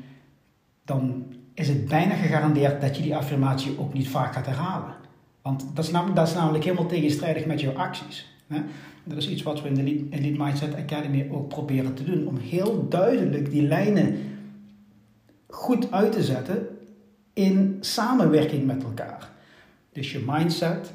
dan 0.86 1.26
is 1.54 1.68
het 1.68 1.88
bijna 1.88 2.14
gegarandeerd 2.14 2.82
dat 2.82 2.96
je 2.98 3.04
die 3.04 3.16
affirmatie 3.16 3.80
ook 3.80 3.94
niet 3.94 4.10
vaak 4.10 4.34
gaat 4.34 4.46
herhalen. 4.46 4.96
Want 5.44 5.66
dat 5.74 5.86
is, 5.86 5.92
namelijk, 5.92 6.16
dat 6.16 6.28
is 6.28 6.34
namelijk 6.34 6.64
helemaal 6.64 6.86
tegenstrijdig 6.86 7.46
met 7.46 7.62
jouw 7.62 7.74
acties. 7.74 8.28
Hè? 8.48 8.62
Dat 9.04 9.18
is 9.18 9.30
iets 9.30 9.44
wat 9.44 9.62
we 9.62 9.68
in 9.68 9.74
de 9.74 10.08
Elite 10.18 10.44
Mindset 10.44 10.76
Academy 10.76 11.30
ook 11.32 11.48
proberen 11.48 11.94
te 11.94 12.04
doen. 12.04 12.28
Om 12.28 12.38
heel 12.38 12.88
duidelijk 12.90 13.52
die 13.52 13.62
lijnen 13.62 14.18
goed 15.48 15.92
uit 15.92 16.12
te 16.12 16.24
zetten 16.24 16.68
in 17.34 17.78
samenwerking 17.80 18.66
met 18.66 18.84
elkaar. 18.84 19.30
Dus 19.92 20.12
je 20.12 20.24
mindset, 20.28 20.94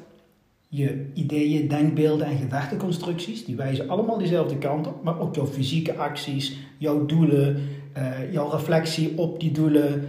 je 0.67 1.05
ideeën, 1.13 1.67
denkbeelden 1.67 2.27
en 2.27 2.37
gedachteconstructies, 2.37 3.45
die 3.45 3.55
wijzen 3.55 3.89
allemaal 3.89 4.17
dezelfde 4.17 4.57
kant 4.57 4.87
op, 4.87 5.03
maar 5.03 5.19
ook 5.19 5.35
jouw 5.35 5.47
fysieke 5.47 5.95
acties, 5.95 6.57
jouw 6.77 7.05
doelen, 7.05 7.67
uh, 7.97 8.33
jouw 8.33 8.49
reflectie 8.49 9.17
op 9.17 9.39
die 9.39 9.51
doelen, 9.51 10.07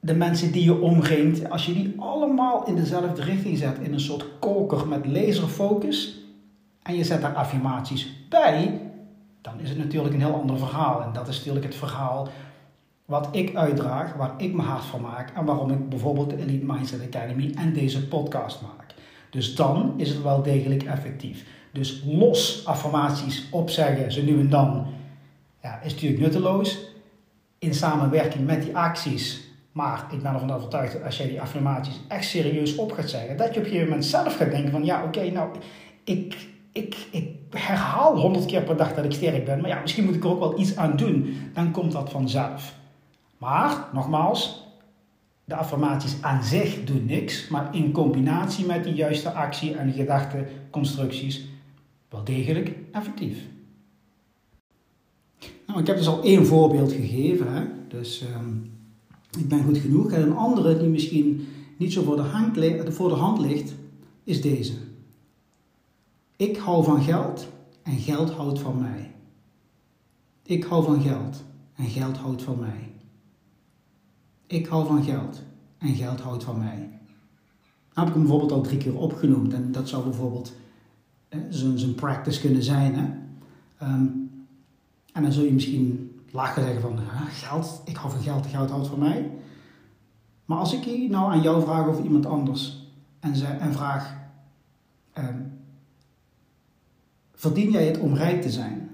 de 0.00 0.14
mensen 0.14 0.52
die 0.52 0.64
je 0.64 0.80
omringt, 0.80 1.50
als 1.50 1.66
je 1.66 1.72
die 1.74 1.94
allemaal 1.98 2.66
in 2.66 2.74
dezelfde 2.74 3.22
richting 3.22 3.58
zet, 3.58 3.78
in 3.78 3.92
een 3.92 4.00
soort 4.00 4.38
koker 4.38 4.88
met 4.88 5.06
laserfocus, 5.06 6.24
en 6.82 6.96
je 6.96 7.04
zet 7.04 7.20
daar 7.20 7.34
affirmaties 7.34 8.26
bij, 8.28 8.80
dan 9.40 9.60
is 9.60 9.68
het 9.68 9.78
natuurlijk 9.78 10.14
een 10.14 10.20
heel 10.20 10.40
ander 10.40 10.58
verhaal. 10.58 11.02
En 11.02 11.12
dat 11.12 11.28
is 11.28 11.36
natuurlijk 11.36 11.64
het 11.64 11.74
verhaal 11.74 12.28
wat 13.04 13.28
ik 13.30 13.56
uitdraag, 13.56 14.14
waar 14.14 14.34
ik 14.36 14.54
me 14.54 14.62
hard 14.62 14.84
van 14.84 15.00
maak 15.00 15.32
en 15.36 15.44
waarom 15.44 15.70
ik 15.70 15.88
bijvoorbeeld 15.88 16.30
de 16.30 16.38
Elite 16.38 16.64
Mindset 16.64 17.02
Academy 17.02 17.52
en 17.54 17.72
deze 17.72 18.08
podcast 18.08 18.62
maak. 18.62 18.94
Dus 19.30 19.54
dan 19.54 19.94
is 19.96 20.08
het 20.08 20.22
wel 20.22 20.42
degelijk 20.42 20.82
effectief. 20.82 21.46
Dus 21.72 22.02
los 22.06 22.66
affirmaties 22.66 23.46
opzeggen, 23.50 24.12
ze 24.12 24.22
nu 24.22 24.40
en 24.40 24.50
dan, 24.50 24.86
ja, 25.62 25.80
is 25.80 25.92
natuurlijk 25.92 26.20
nutteloos. 26.20 26.78
In 27.58 27.74
samenwerking 27.74 28.46
met 28.46 28.62
die 28.62 28.76
acties. 28.76 29.45
Maar 29.76 30.06
ik 30.10 30.22
ben 30.22 30.32
ervan 30.32 30.52
overtuigd 30.52 30.92
dat 30.92 31.02
als 31.02 31.16
jij 31.16 31.28
die 31.28 31.40
affirmaties 31.40 32.00
echt 32.08 32.24
serieus 32.24 32.76
op 32.76 32.92
gaat 32.92 33.10
zeggen, 33.10 33.36
dat 33.36 33.54
je 33.54 33.60
op 33.60 33.64
een 33.64 33.70
gegeven 33.70 33.88
moment 33.88 34.04
zelf 34.04 34.36
gaat 34.36 34.50
denken 34.50 34.70
van 34.70 34.84
ja, 34.84 35.04
oké, 35.04 35.30
nou, 35.30 35.48
ik, 36.04 36.48
ik, 36.72 37.06
ik 37.10 37.28
herhaal 37.50 38.18
honderd 38.18 38.46
keer 38.46 38.62
per 38.62 38.76
dag 38.76 38.94
dat 38.94 39.04
ik 39.04 39.12
sterk 39.12 39.44
ben, 39.44 39.60
maar 39.60 39.70
ja, 39.70 39.80
misschien 39.80 40.04
moet 40.04 40.14
ik 40.14 40.24
er 40.24 40.30
ook 40.30 40.38
wel 40.38 40.60
iets 40.60 40.76
aan 40.76 40.96
doen. 40.96 41.36
Dan 41.54 41.70
komt 41.70 41.92
dat 41.92 42.10
vanzelf. 42.10 42.74
Maar, 43.38 43.88
nogmaals, 43.92 44.66
de 45.44 45.54
affirmaties 45.54 46.16
aan 46.20 46.42
zich 46.42 46.84
doen 46.84 47.04
niks, 47.04 47.48
maar 47.48 47.74
in 47.74 47.92
combinatie 47.92 48.66
met 48.66 48.84
de 48.84 48.94
juiste 48.94 49.30
actie 49.30 49.76
en 49.76 49.92
gedachteconstructies 49.92 51.44
wel 52.08 52.24
degelijk 52.24 52.74
effectief. 52.92 53.38
Nou, 55.66 55.80
ik 55.80 55.86
heb 55.86 55.96
dus 55.96 56.08
al 56.08 56.22
één 56.22 56.46
voorbeeld 56.46 56.92
gegeven, 56.92 57.52
hè? 57.52 57.62
dus 57.88 58.22
ehm, 58.22 58.74
ik 59.36 59.48
ben 59.48 59.64
goed 59.64 59.78
genoeg. 59.78 60.10
En 60.10 60.22
een 60.22 60.36
andere 60.36 60.78
die 60.78 60.88
misschien 60.88 61.46
niet 61.76 61.92
zo 61.92 62.02
voor 62.02 62.16
de, 62.16 62.22
hand, 62.22 62.58
voor 62.94 63.08
de 63.08 63.14
hand 63.14 63.38
ligt, 63.38 63.74
is 64.24 64.40
deze. 64.40 64.72
Ik 66.36 66.56
hou 66.56 66.84
van 66.84 67.02
geld 67.02 67.48
en 67.82 67.98
geld 67.98 68.30
houdt 68.30 68.58
van 68.58 68.80
mij. 68.80 69.14
Ik 70.42 70.64
hou 70.64 70.84
van 70.84 71.00
geld 71.00 71.44
en 71.74 71.88
geld 71.88 72.16
houdt 72.16 72.42
van 72.42 72.58
mij. 72.58 72.92
Ik 74.46 74.66
hou 74.66 74.86
van 74.86 75.02
geld 75.04 75.42
en 75.78 75.94
geld 75.94 76.20
houdt 76.20 76.44
van 76.44 76.58
mij. 76.58 76.78
Nou 77.94 78.08
heb 78.08 78.08
ik 78.08 78.14
hem 78.14 78.22
bijvoorbeeld 78.22 78.52
al 78.52 78.62
drie 78.62 78.78
keer 78.78 78.96
opgenoemd 78.98 79.52
en 79.52 79.72
dat 79.72 79.88
zou 79.88 80.04
bijvoorbeeld 80.04 80.52
eh, 81.28 81.40
zijn 81.50 81.94
practice 81.94 82.40
kunnen 82.40 82.62
zijn. 82.62 82.94
Hè? 82.94 83.04
Ehm, 83.78 84.06
en 85.12 85.22
dan 85.22 85.32
zul 85.32 85.44
je 85.44 85.52
misschien 85.52 86.15
lachen 86.30 86.62
zeggen 86.62 86.80
van 86.80 86.98
geld, 87.30 87.82
ik 87.84 87.96
hou 87.96 88.12
van 88.12 88.22
geld, 88.22 88.46
geld 88.46 88.70
houdt 88.70 88.88
van 88.88 88.98
mij. 88.98 89.30
Maar 90.44 90.58
als 90.58 90.72
ik 90.72 91.10
nou 91.10 91.32
aan 91.32 91.42
jou 91.42 91.62
vraag 91.62 91.86
of 91.86 92.02
iemand 92.02 92.26
anders 92.26 92.90
en, 93.20 93.36
ze, 93.36 93.46
en 93.46 93.72
vraag, 93.72 94.16
ehm, 95.12 95.40
verdien 97.34 97.70
jij 97.70 97.86
het 97.86 97.98
om 97.98 98.14
rijk 98.14 98.42
te 98.42 98.50
zijn? 98.50 98.90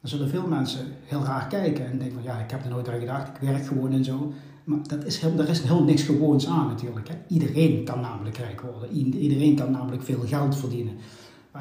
Dan 0.00 0.10
zullen 0.10 0.28
veel 0.28 0.46
mensen 0.46 0.86
heel 1.04 1.24
raar 1.24 1.46
kijken 1.46 1.86
en 1.86 1.98
denken 1.98 2.14
van 2.14 2.22
ja, 2.22 2.38
ik 2.38 2.50
heb 2.50 2.64
er 2.64 2.70
nooit 2.70 2.88
aan 2.88 2.98
gedacht, 2.98 3.28
ik 3.28 3.48
werk 3.48 3.66
gewoon 3.66 3.92
en 3.92 4.04
zo. 4.04 4.32
Maar 4.64 4.78
dat 4.82 5.04
is 5.04 5.18
heel, 5.18 5.38
er 5.38 5.48
is 5.48 5.62
heel 5.62 5.82
niks 5.82 6.02
gewoons 6.02 6.46
aan 6.46 6.66
natuurlijk. 6.66 7.08
Hè. 7.08 7.14
Iedereen 7.28 7.84
kan 7.84 8.00
namelijk 8.00 8.36
rijk 8.36 8.60
worden. 8.60 8.90
Iedereen 9.16 9.56
kan 9.56 9.70
namelijk 9.70 10.02
veel 10.02 10.20
geld 10.26 10.56
verdienen. 10.56 10.94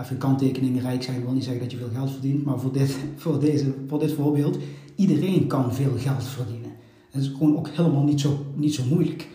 Even 0.01 0.17
kanttekeningen 0.17 0.81
rijk 0.81 1.03
zijn 1.03 1.21
wil 1.21 1.31
niet 1.31 1.43
zeggen 1.43 1.61
dat 1.61 1.71
je 1.71 1.77
veel 1.77 1.89
geld 1.93 2.11
verdient. 2.11 2.45
Maar 2.45 2.59
voor 2.59 2.71
dit, 2.71 2.97
voor 3.15 3.39
deze, 3.39 3.73
voor 3.87 3.99
dit 3.99 4.13
voorbeeld, 4.13 4.57
iedereen 4.95 5.47
kan 5.47 5.73
veel 5.73 5.97
geld 5.97 6.23
verdienen. 6.23 6.71
Het 7.11 7.21
is 7.21 7.27
gewoon 7.27 7.57
ook 7.57 7.67
helemaal 7.67 8.03
niet 8.03 8.19
zo, 8.19 8.45
niet 8.55 8.73
zo 8.73 8.83
moeilijk. 8.85 9.29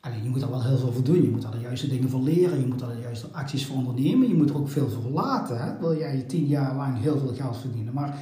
Alleen 0.00 0.22
je 0.22 0.28
moet 0.28 0.42
er 0.42 0.50
wel 0.50 0.64
heel 0.64 0.78
veel 0.78 0.92
voor 0.92 1.04
doen. 1.04 1.22
Je 1.22 1.30
moet 1.30 1.44
er 1.44 1.50
de 1.50 1.58
juiste 1.58 1.88
dingen 1.88 2.10
voor 2.10 2.20
leren. 2.20 2.60
Je 2.60 2.66
moet 2.66 2.80
er 2.80 2.88
de 2.88 3.00
juiste 3.00 3.26
acties 3.32 3.66
voor 3.66 3.76
ondernemen. 3.76 4.28
Je 4.28 4.34
moet 4.34 4.50
er 4.50 4.56
ook 4.56 4.68
veel 4.68 4.88
voor 4.88 5.10
laten. 5.10 5.76
Wil 5.80 5.96
jij 5.96 6.22
tien 6.22 6.46
jaar 6.46 6.76
lang 6.76 7.00
heel 7.00 7.18
veel 7.18 7.34
geld 7.34 7.56
verdienen. 7.56 7.94
Maar 7.94 8.18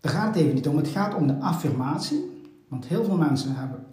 daar 0.00 0.12
gaat 0.12 0.34
het 0.34 0.42
even 0.42 0.54
niet 0.54 0.68
om. 0.68 0.76
Het 0.76 0.88
gaat 0.88 1.14
om 1.14 1.26
de 1.26 1.38
affirmatie. 1.38 2.24
Want 2.68 2.86
heel 2.86 3.04
veel 3.04 3.16
mensen 3.16 3.54
hebben 3.54 3.84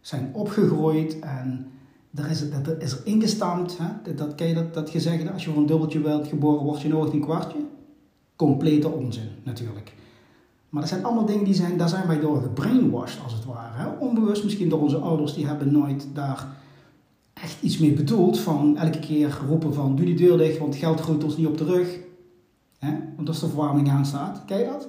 zijn 0.00 0.30
opgegroeid 0.32 1.18
en 1.18 1.66
er 2.14 2.30
is, 2.30 2.50
dat 2.50 2.82
is 2.82 2.92
er 2.92 3.00
ingestampt. 3.04 3.78
Hè? 3.78 4.14
Dat, 4.14 4.34
ken 4.34 4.46
je 4.46 4.54
dat, 4.54 4.74
dat 4.74 4.90
gezegde, 4.90 5.32
als 5.32 5.44
je 5.44 5.50
voor 5.50 5.60
een 5.60 5.66
dubbeltje 5.66 6.00
wilt 6.00 6.28
geboren, 6.28 6.64
word 6.64 6.80
je 6.80 6.88
nooit 6.88 7.12
een 7.12 7.20
kwartje? 7.20 7.58
Complete 8.36 8.88
onzin, 8.88 9.28
natuurlijk. 9.42 9.93
Maar 10.74 10.82
dat 10.82 10.92
zijn 10.92 11.04
allemaal 11.04 11.24
dingen 11.24 11.44
die 11.44 11.54
zijn, 11.54 11.76
daar 11.76 11.88
zijn 11.88 12.06
wij 12.06 12.20
door 12.20 12.42
gebrainwashed, 12.42 13.22
als 13.22 13.32
het 13.32 13.44
ware. 13.44 13.98
Onbewust 13.98 14.44
misschien 14.44 14.68
door 14.68 14.80
onze 14.80 14.96
ouders, 14.96 15.34
die 15.34 15.46
hebben 15.46 15.72
nooit 15.72 16.06
daar 16.12 16.48
echt 17.32 17.62
iets 17.62 17.78
mee 17.78 17.92
bedoeld. 17.92 18.38
Van 18.38 18.76
elke 18.76 18.98
keer 18.98 19.38
roepen 19.48 19.74
van, 19.74 19.96
doe 19.96 20.04
die 20.04 20.16
deur 20.16 20.38
dicht, 20.38 20.58
want 20.58 20.76
geld 20.76 21.00
groeit 21.00 21.24
ons 21.24 21.36
niet 21.36 21.46
op 21.46 21.58
de 21.58 21.64
rug. 21.64 21.98
Hè? 22.78 22.94
Want 23.16 23.28
als 23.28 23.40
de 23.40 23.46
verwarming 23.46 23.90
aanstaat, 23.90 24.42
ken 24.46 24.58
je 24.58 24.64
dat? 24.64 24.88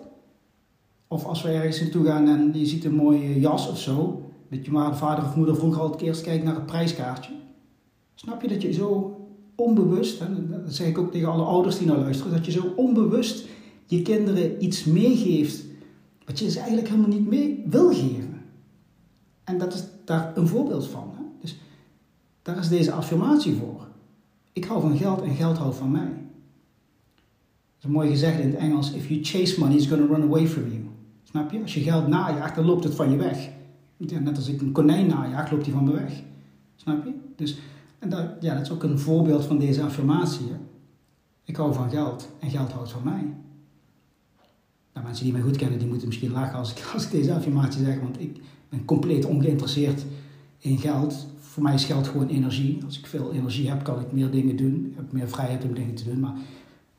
Of 1.07 1.25
als 1.25 1.41
we 1.41 1.49
ergens 1.49 1.81
naartoe 1.81 2.05
gaan 2.05 2.27
en 2.27 2.51
je 2.53 2.65
ziet 2.65 2.85
een 2.85 2.95
mooie 2.95 3.39
jas 3.39 3.69
of 3.69 3.79
zo, 3.79 4.21
dat 4.49 4.65
je 4.65 4.71
maar 4.71 4.97
vader 4.97 5.23
of 5.23 5.35
moeder 5.35 5.55
vroeger 5.55 5.81
altijd 5.81 6.01
eerst 6.01 6.21
kijkt 6.21 6.43
naar 6.43 6.55
het 6.55 6.65
prijskaartje. 6.65 7.33
Snap 8.15 8.41
je 8.41 8.47
dat 8.47 8.61
je 8.61 8.73
zo 8.73 9.19
onbewust, 9.55 10.21
en 10.21 10.47
dat 10.63 10.73
zeg 10.73 10.87
ik 10.87 10.97
ook 10.97 11.11
tegen 11.11 11.31
alle 11.31 11.43
ouders 11.43 11.77
die 11.77 11.87
naar 11.87 11.97
luisteren, 11.97 12.33
dat 12.33 12.45
je 12.45 12.51
zo 12.51 12.73
onbewust 12.75 13.45
je 13.85 14.01
kinderen 14.01 14.63
iets 14.63 14.83
meegeeft 14.83 15.64
wat 16.25 16.39
je 16.39 16.51
ze 16.51 16.57
eigenlijk 16.57 16.87
helemaal 16.87 17.09
niet 17.09 17.27
mee 17.27 17.63
wil 17.65 17.93
geven. 17.93 18.41
En 19.43 19.57
dat 19.57 19.73
is 19.73 19.83
daar 20.05 20.37
een 20.37 20.47
voorbeeld 20.47 20.87
van. 20.87 21.13
Hè? 21.15 21.23
Dus 21.41 21.59
daar 22.41 22.57
is 22.57 22.67
deze 22.67 22.91
affirmatie 22.91 23.55
voor. 23.55 23.87
Ik 24.53 24.65
hou 24.65 24.81
van 24.81 24.97
geld 24.97 25.21
en 25.21 25.35
geld 25.35 25.57
houdt 25.57 25.75
van 25.75 25.91
mij. 25.91 26.13
Dat 27.15 27.77
is 27.77 27.83
een 27.83 27.91
mooi 27.91 28.09
gezegd 28.09 28.39
in 28.39 28.49
het 28.49 28.57
Engels: 28.57 28.91
If 28.91 29.07
you 29.07 29.23
chase 29.23 29.59
money, 29.59 29.75
it's 29.75 29.87
going 29.87 30.07
to 30.07 30.13
run 30.13 30.23
away 30.23 30.47
from 30.47 30.63
you. 30.63 30.89
Snap 31.23 31.51
je? 31.51 31.61
Als 31.61 31.73
je 31.73 31.81
geld 31.81 32.07
najaagt, 32.07 32.55
dan 32.55 32.65
loopt 32.65 32.83
het 32.83 32.95
van 32.95 33.11
je 33.11 33.17
weg. 33.17 33.49
Net 33.97 34.35
als 34.35 34.47
ik 34.47 34.61
een 34.61 34.71
konijn 34.71 35.07
najaag, 35.07 35.51
loopt 35.51 35.65
hij 35.65 35.73
van 35.73 35.83
me 35.83 35.91
weg. 35.91 36.23
Snap 36.75 37.05
je? 37.05 37.13
Dus 37.35 37.57
en 37.99 38.09
dat, 38.09 38.25
ja, 38.39 38.53
dat 38.53 38.63
is 38.63 38.71
ook 38.71 38.83
een 38.83 38.99
voorbeeld 38.99 39.45
van 39.45 39.59
deze 39.59 39.81
affirmatie. 39.81 40.47
Hè? 40.47 40.57
Ik 41.43 41.55
hou 41.55 41.73
van 41.73 41.89
geld 41.89 42.29
en 42.39 42.49
geld 42.49 42.71
houdt 42.71 42.91
van 42.91 43.03
mij. 43.03 43.33
Nou, 44.95 45.07
mensen 45.07 45.23
die 45.23 45.33
mij 45.33 45.41
goed 45.41 45.57
kennen, 45.57 45.79
die 45.79 45.87
moeten 45.87 46.07
misschien 46.07 46.31
lachen 46.31 46.57
als 46.57 46.71
ik, 46.71 46.85
als 46.93 47.05
ik 47.05 47.11
deze 47.11 47.33
affirmatie 47.33 47.83
zeg, 47.83 47.99
want 47.99 48.21
ik 48.21 48.39
ben 48.69 48.85
compleet 48.85 49.25
ongeïnteresseerd 49.25 50.05
in 50.57 50.77
geld. 50.77 51.27
Voor 51.39 51.63
mij 51.63 51.73
is 51.73 51.85
geld 51.85 52.07
gewoon 52.07 52.27
energie. 52.27 52.81
Als 52.85 52.99
ik 52.99 53.07
veel 53.07 53.33
energie 53.33 53.69
heb, 53.69 53.83
kan 53.83 53.99
ik 53.99 54.11
meer 54.11 54.31
dingen 54.31 54.55
doen. 54.55 54.87
Ik 54.91 54.95
heb 54.95 55.11
meer 55.11 55.29
vrijheid 55.29 55.63
om 55.63 55.73
dingen 55.73 55.95
te 55.95 56.03
doen. 56.03 56.19
Maar 56.19 56.33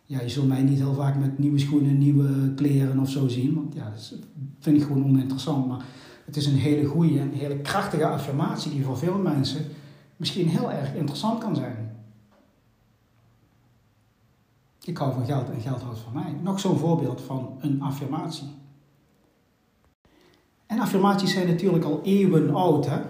ja, 0.05 0.21
je 0.21 0.29
zult 0.29 0.49
mij 0.49 0.63
niet 0.63 0.79
heel 0.79 0.95
vaak 0.95 1.19
met 1.19 1.39
nieuwe 1.39 1.59
schoenen, 1.59 1.99
nieuwe 1.99 2.55
kleren 2.55 2.99
of 2.99 3.11
zo 3.11 3.29
zien. 3.29 3.55
Want 3.55 3.75
ja, 3.75 3.91
dat 3.91 4.15
vind 4.59 4.77
ik 4.77 4.83
gewoon 4.83 5.05
oninteressant. 5.05 5.67
Maar 5.67 5.85
het 6.25 6.37
is 6.37 6.47
een 6.47 6.57
hele 6.57 6.85
goede 6.85 7.19
en 7.19 7.33
hele 7.33 7.59
krachtige 7.59 8.07
affirmatie 8.07 8.71
die 8.71 8.85
voor 8.85 8.99
veel 8.99 9.19
mensen 9.19 9.65
misschien 10.17 10.49
heel 10.49 10.73
erg 10.73 10.95
interessant 10.95 11.39
kan 11.39 11.57
zijn. 11.57 11.86
Ik 14.87 14.97
hou 14.97 15.13
van 15.13 15.25
geld 15.25 15.51
en 15.51 15.61
geld 15.61 15.83
houdt 15.83 15.99
van 15.99 16.13
mij. 16.13 16.35
Nog 16.43 16.61
zo'n 16.61 16.79
voorbeeld 16.79 17.21
van 17.21 17.57
een 17.61 17.83
affirmatie. 17.83 18.49
En 20.67 20.79
affirmaties 20.79 21.33
zijn 21.33 21.47
natuurlijk 21.47 21.85
al 21.85 22.01
eeuwen 22.03 22.55
oud. 22.55 22.87
Hè? 22.87 23.01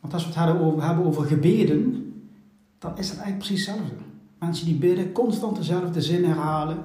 Want 0.00 0.14
als 0.14 0.22
we 0.22 0.40
het 0.40 0.82
hebben 0.84 1.06
over 1.06 1.24
gebeden, 1.24 2.12
dan 2.78 2.98
is 2.98 3.08
het 3.08 3.18
eigenlijk 3.18 3.46
precies 3.46 3.66
hetzelfde. 3.66 3.94
Mensen 4.38 4.66
die 4.66 4.74
bidden, 4.74 5.12
constant 5.12 5.56
dezelfde 5.56 6.02
zin 6.02 6.24
herhalen 6.24 6.78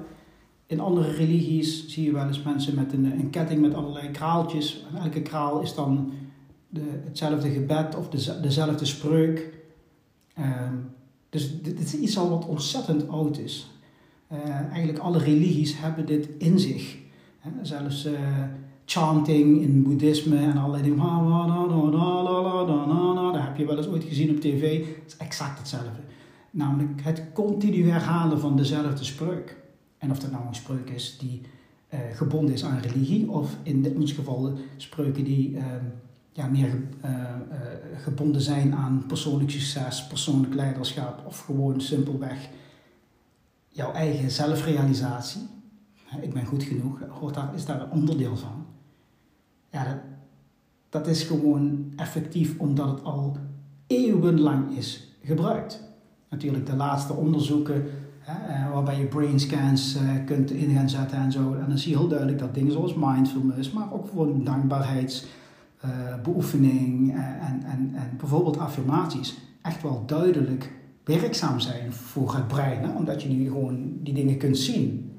in 0.66 0.80
andere 0.80 1.10
religies 1.10 1.88
zie 1.88 2.04
je 2.04 2.12
wel 2.12 2.26
eens 2.26 2.42
mensen 2.42 2.74
met 2.74 2.92
een, 2.92 3.04
een 3.04 3.30
ketting 3.30 3.60
met 3.60 3.74
allerlei 3.74 4.10
kraaltjes. 4.10 4.84
En 4.90 5.02
elke 5.02 5.22
kraal 5.22 5.60
is 5.60 5.74
dan 5.74 6.12
de, 6.68 7.00
hetzelfde 7.04 7.50
gebed 7.50 7.96
of 7.96 8.08
de, 8.08 8.40
dezelfde 8.40 8.84
spreuk. 8.84 9.54
Uh, 10.38 10.68
dus 11.30 11.62
dit, 11.62 11.80
is 11.80 11.94
iets 11.94 12.18
al 12.18 12.30
wat 12.30 12.46
ontzettend 12.46 13.08
oud 13.08 13.38
is. 13.38 13.70
Uh, 14.32 14.38
eigenlijk 14.48 14.98
alle 14.98 15.18
religies 15.18 15.78
hebben 15.78 16.06
dit 16.06 16.28
in 16.38 16.58
zich. 16.58 16.96
Zelfs 17.62 18.06
uh, 18.06 18.12
chanting 18.84 19.62
in 19.62 19.82
boeddhisme 19.82 20.36
en 20.36 20.56
allerlei 20.56 20.82
dingen. 20.82 20.96
Dat 23.32 23.42
heb 23.42 23.56
je 23.56 23.66
wel 23.66 23.76
eens 23.76 23.86
ooit 23.86 24.04
gezien 24.04 24.30
op 24.30 24.40
tv. 24.40 24.84
Is 25.06 25.16
exact 25.16 25.58
hetzelfde. 25.58 26.00
Namelijk 26.50 27.00
het 27.02 27.22
continu 27.32 27.90
herhalen 27.90 28.40
van 28.40 28.56
dezelfde 28.56 29.04
spreuk. 29.04 29.56
En 29.98 30.10
of 30.10 30.18
dat 30.18 30.30
nou 30.30 30.46
een 30.46 30.54
spreuk 30.54 30.90
is 30.90 31.18
die 31.18 31.40
uh, 31.94 32.00
gebonden 32.14 32.54
is 32.54 32.64
aan 32.64 32.78
religie, 32.78 33.30
of 33.30 33.56
in 33.62 33.96
ons 33.96 34.12
geval 34.12 34.52
spreuken 34.76 35.24
die 35.24 35.50
uh, 35.50 35.64
ja, 36.32 36.46
meer 36.46 36.70
gebonden 37.96 38.40
zijn 38.40 38.74
aan 38.74 39.04
persoonlijk 39.06 39.50
succes, 39.50 40.06
persoonlijk 40.06 40.54
leiderschap, 40.54 41.22
of 41.26 41.38
gewoon 41.38 41.80
simpelweg 41.80 42.48
jouw 43.76 43.92
eigen 43.92 44.30
zelfrealisatie. 44.30 45.40
Ik 46.20 46.32
ben 46.32 46.44
goed 46.44 46.62
genoeg, 46.62 46.98
hoort 47.08 47.34
daar, 47.34 47.54
is 47.54 47.64
daar 47.64 47.80
een 47.80 47.90
onderdeel 47.90 48.36
van. 48.36 48.66
Ja, 49.70 49.84
dat, 49.84 49.96
dat 50.88 51.06
is 51.06 51.22
gewoon 51.22 51.92
effectief 51.96 52.58
omdat 52.58 52.88
het 52.88 53.04
al 53.04 53.36
eeuwenlang 53.86 54.76
is 54.76 55.16
gebruikt. 55.22 55.82
Natuurlijk 56.28 56.66
de 56.66 56.76
laatste 56.76 57.12
onderzoeken 57.12 57.84
hè, 58.18 58.70
waarbij 58.70 58.98
je 58.98 59.06
brain 59.06 59.40
scans 59.40 59.96
kunt 60.26 60.50
in 60.50 60.88
zetten 60.88 61.18
en 61.18 61.32
zo. 61.32 61.54
En 61.54 61.68
dan 61.68 61.78
zie 61.78 61.90
je 61.90 61.98
heel 61.98 62.08
duidelijk 62.08 62.38
dat 62.38 62.54
dingen 62.54 62.72
zoals 62.72 62.94
mindfulness, 62.94 63.70
maar 63.70 63.92
ook 63.92 64.08
gewoon 64.08 64.44
dankbaarheidsbeoefening 64.44 67.14
en, 67.14 67.62
en, 67.62 67.94
en 67.94 68.16
bijvoorbeeld 68.18 68.58
affirmaties 68.58 69.38
echt 69.62 69.82
wel 69.82 70.02
duidelijk 70.06 70.75
werkzaam 71.06 71.60
zijn 71.60 71.92
voor 71.92 72.34
het 72.34 72.48
brein. 72.48 72.96
Omdat 72.96 73.22
je 73.22 73.28
nu 73.28 73.44
gewoon 73.44 73.98
die 74.02 74.14
dingen 74.14 74.36
kunt 74.36 74.58
zien. 74.58 75.10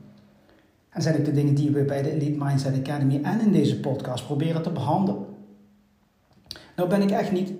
En 0.89 1.01
zijn 1.01 1.17
ook 1.17 1.25
de 1.25 1.32
dingen 1.32 1.56
die 1.56 1.72
we 1.72 1.84
bij 1.84 2.01
de 2.01 2.12
Elite 2.12 2.44
Mindset 2.44 2.77
Academy 2.77 3.20
en 3.24 3.39
in 3.39 3.51
deze 3.51 3.79
podcast 3.79 4.25
proberen 4.25 4.62
te 4.62 4.72
behandelen. 4.72 5.25
Nou 6.75 6.89
ben 6.89 7.01
ik 7.01 7.12
echt 7.12 7.32
niet 7.32 7.53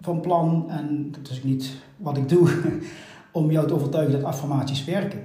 van 0.00 0.20
plan, 0.20 0.70
en 0.70 1.10
dat 1.10 1.30
is 1.30 1.42
niet 1.42 1.70
wat 1.96 2.16
ik 2.16 2.28
doe, 2.28 2.50
om 3.32 3.50
jou 3.50 3.66
te 3.66 3.74
overtuigen 3.74 4.12
dat 4.12 4.24
affirmaties 4.24 4.84
werken. 4.84 5.22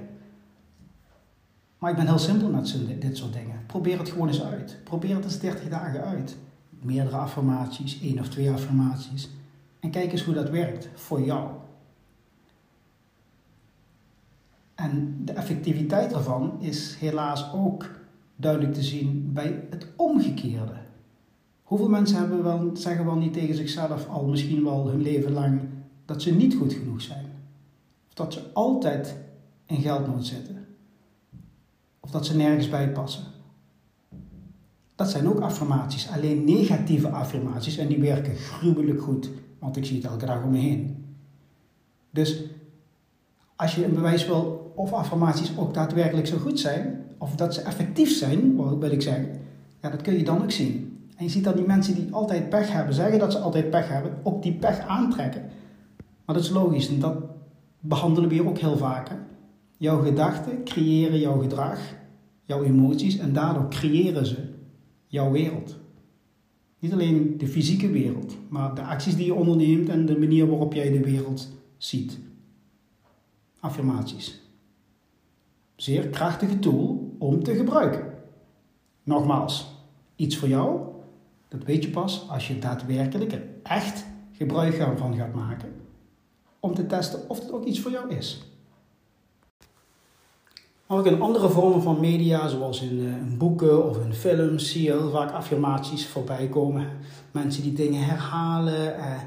Maar 1.78 1.90
ik 1.90 1.96
ben 1.96 2.06
heel 2.06 2.18
simpel 2.18 2.48
met 2.48 2.76
dit 2.98 3.16
soort 3.16 3.32
dingen. 3.32 3.60
Probeer 3.66 3.98
het 3.98 4.08
gewoon 4.08 4.28
eens 4.28 4.42
uit. 4.42 4.78
Probeer 4.84 5.14
het 5.14 5.24
eens 5.24 5.38
30 5.38 5.68
dagen 5.68 6.04
uit. 6.04 6.36
Meerdere 6.80 7.16
affirmaties, 7.16 8.00
één 8.02 8.18
of 8.18 8.28
twee 8.28 8.50
affirmaties. 8.50 9.30
En 9.80 9.90
kijk 9.90 10.12
eens 10.12 10.22
hoe 10.22 10.34
dat 10.34 10.50
werkt 10.50 10.88
voor 10.94 11.22
jou. 11.22 11.48
En 14.74 15.20
de 15.24 15.32
effectiviteit 15.32 16.10
daarvan 16.10 16.60
is 16.60 16.96
helaas 16.98 17.52
ook 17.52 17.90
duidelijk 18.36 18.74
te 18.74 18.82
zien 18.82 19.30
bij 19.32 19.66
het 19.70 19.86
omgekeerde. 19.96 20.72
Hoeveel 21.62 21.88
mensen 21.88 22.18
hebben 22.18 22.42
wel, 22.42 22.70
zeggen 22.76 23.04
wel 23.04 23.16
niet 23.16 23.32
tegen 23.32 23.54
zichzelf 23.54 24.08
al 24.08 24.26
misschien 24.26 24.64
wel 24.64 24.88
hun 24.88 25.02
leven 25.02 25.32
lang 25.32 25.60
dat 26.04 26.22
ze 26.22 26.34
niet 26.34 26.54
goed 26.54 26.72
genoeg 26.72 27.00
zijn? 27.00 27.24
Of 28.08 28.14
dat 28.14 28.32
ze 28.32 28.52
altijd 28.52 29.16
in 29.66 29.80
geldnood 29.80 30.26
zitten? 30.26 30.66
Of 32.00 32.10
dat 32.10 32.26
ze 32.26 32.36
nergens 32.36 32.68
bij 32.68 32.92
passen? 32.92 33.24
Dat 34.94 35.10
zijn 35.10 35.28
ook 35.28 35.40
affirmaties, 35.40 36.10
alleen 36.10 36.44
negatieve 36.44 37.08
affirmaties 37.08 37.76
en 37.76 37.88
die 37.88 38.00
werken 38.00 38.36
gruwelijk 38.36 39.02
goed, 39.02 39.30
want 39.58 39.76
ik 39.76 39.84
zie 39.84 39.96
het 39.96 40.06
elke 40.06 40.26
dag 40.26 40.42
om 40.42 40.50
me 40.50 40.58
heen. 40.58 41.04
Dus 42.10 42.44
als 43.56 43.74
je 43.74 43.84
een 43.84 43.94
bewijs 43.94 44.26
wil 44.26 44.63
of 44.74 44.92
affirmaties 44.92 45.58
ook 45.58 45.74
daadwerkelijk 45.74 46.26
zo 46.26 46.36
goed 46.36 46.60
zijn, 46.60 47.04
of 47.18 47.34
dat 47.34 47.54
ze 47.54 47.60
effectief 47.60 48.10
zijn, 48.10 48.56
wil 48.56 48.90
ik 48.90 49.02
zeggen, 49.02 49.28
ja, 49.82 49.90
dat 49.90 50.02
kun 50.02 50.16
je 50.16 50.24
dan 50.24 50.42
ook 50.42 50.50
zien. 50.50 50.98
En 51.16 51.24
je 51.24 51.30
ziet 51.30 51.44
dat 51.44 51.56
die 51.56 51.66
mensen 51.66 51.94
die 51.94 52.08
altijd 52.10 52.48
pech 52.48 52.72
hebben, 52.72 52.94
zeggen 52.94 53.18
dat 53.18 53.32
ze 53.32 53.38
altijd 53.38 53.70
pech 53.70 53.88
hebben, 53.88 54.18
ook 54.22 54.42
die 54.42 54.52
pech 54.52 54.78
aantrekken. 54.78 55.42
Maar 56.24 56.34
dat 56.34 56.44
is 56.44 56.50
logisch 56.50 56.88
en 56.88 57.00
dat 57.00 57.16
behandelen 57.80 58.28
we 58.28 58.34
hier 58.34 58.48
ook 58.48 58.58
heel 58.58 58.76
vaak. 58.76 59.10
Jouw 59.76 60.02
gedachten 60.02 60.64
creëren 60.64 61.18
jouw 61.18 61.40
gedrag, 61.40 61.78
jouw 62.44 62.62
emoties 62.62 63.18
en 63.18 63.32
daardoor 63.32 63.68
creëren 63.68 64.26
ze 64.26 64.36
jouw 65.06 65.30
wereld. 65.30 65.76
Niet 66.78 66.92
alleen 66.92 67.34
de 67.38 67.46
fysieke 67.46 67.90
wereld, 67.90 68.36
maar 68.48 68.74
de 68.74 68.82
acties 68.82 69.16
die 69.16 69.26
je 69.26 69.34
onderneemt 69.34 69.88
en 69.88 70.06
de 70.06 70.18
manier 70.18 70.48
waarop 70.48 70.72
jij 70.72 70.90
de 70.90 71.00
wereld 71.00 71.52
ziet 71.76 72.18
affirmaties. 73.60 74.43
Zeer 75.84 76.08
krachtige 76.08 76.58
tool 76.58 77.14
om 77.18 77.42
te 77.42 77.54
gebruiken. 77.54 78.12
Nogmaals, 79.02 79.66
iets 80.16 80.36
voor 80.36 80.48
jou, 80.48 80.80
dat 81.48 81.64
weet 81.64 81.84
je 81.84 81.90
pas 81.90 82.26
als 82.28 82.48
je 82.48 82.58
daadwerkelijk 82.58 83.32
er 83.32 83.42
echt 83.62 84.04
gebruik 84.32 84.74
van 84.96 85.16
gaat 85.16 85.34
maken. 85.34 85.68
Om 86.60 86.74
te 86.74 86.86
testen 86.86 87.28
of 87.28 87.38
het 87.38 87.52
ook 87.52 87.64
iets 87.64 87.80
voor 87.80 87.90
jou 87.90 88.14
is. 88.14 88.42
Ook 90.86 91.06
in 91.06 91.20
andere 91.20 91.48
vormen 91.48 91.82
van 91.82 92.00
media, 92.00 92.48
zoals 92.48 92.82
in, 92.82 92.98
uh, 92.98 93.16
in, 93.16 93.38
boeken 93.38 93.88
of 93.88 94.04
in 94.04 94.14
films, 94.14 94.70
zie 94.70 94.82
je 94.82 94.90
heel 94.90 95.10
vaak 95.10 95.30
affirmaties 95.30 96.06
voorbij 96.06 96.48
komen. 96.48 96.88
Mensen 97.30 97.62
die 97.62 97.72
dingen 97.72 98.04
herhalen. 98.04 98.96
Uh, 98.96 99.20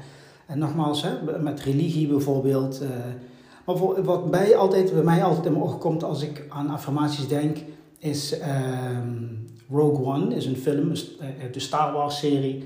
en 0.46 0.58
nogmaals, 0.58 1.02
hè, 1.02 1.40
met 1.40 1.60
religie 1.60 2.08
bijvoorbeeld. 2.08 2.82
Uh, 2.82 2.88
maar 3.68 4.02
wat 4.04 4.30
bij, 4.30 4.56
altijd, 4.56 4.92
bij 4.92 5.02
mij 5.02 5.24
altijd 5.24 5.46
in 5.46 5.52
mijn 5.52 5.64
ogen 5.64 5.78
komt 5.78 6.04
als 6.04 6.22
ik 6.22 6.46
aan 6.48 6.70
affirmaties 6.70 7.28
denk, 7.28 7.56
is 7.98 8.34
um, 8.34 9.46
Rogue 9.70 10.06
One, 10.06 10.34
is 10.34 10.46
een 10.46 10.56
film, 10.56 10.90
eh, 10.90 11.52
de 11.52 11.60
Star 11.60 11.92
Wars 11.92 12.18
serie, 12.18 12.64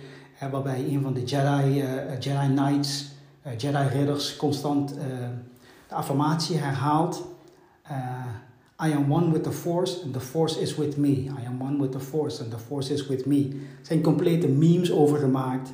waarbij 0.50 0.84
een 0.88 1.02
van 1.02 1.12
de 1.12 1.24
Jedi, 1.24 1.82
uh, 1.82 2.18
Jedi 2.20 2.54
Knights, 2.54 3.10
Jedi 3.56 3.88
Ridders, 3.92 4.36
constant 4.36 4.94
de 5.88 5.94
affirmatie 5.94 6.56
herhaalt. 6.56 7.24
I 8.86 8.92
am 8.92 9.12
one 9.12 9.32
with 9.32 9.42
the 9.42 9.52
Force 9.52 10.02
and 10.04 10.12
the 10.12 10.20
Force 10.20 10.60
is 10.60 10.76
with 10.76 10.96
me. 10.96 11.10
I 11.10 11.46
am 11.46 11.62
one 11.62 11.80
with 11.80 11.92
the 11.92 12.00
Force 12.00 12.42
and 12.42 12.50
the 12.50 12.58
Force 12.58 12.92
is 12.92 13.06
with 13.06 13.26
me. 13.26 13.48
Er 13.50 13.86
zijn 13.86 14.00
complete 14.02 14.48
memes 14.48 14.92
over 14.92 15.18
gemaakt. 15.18 15.72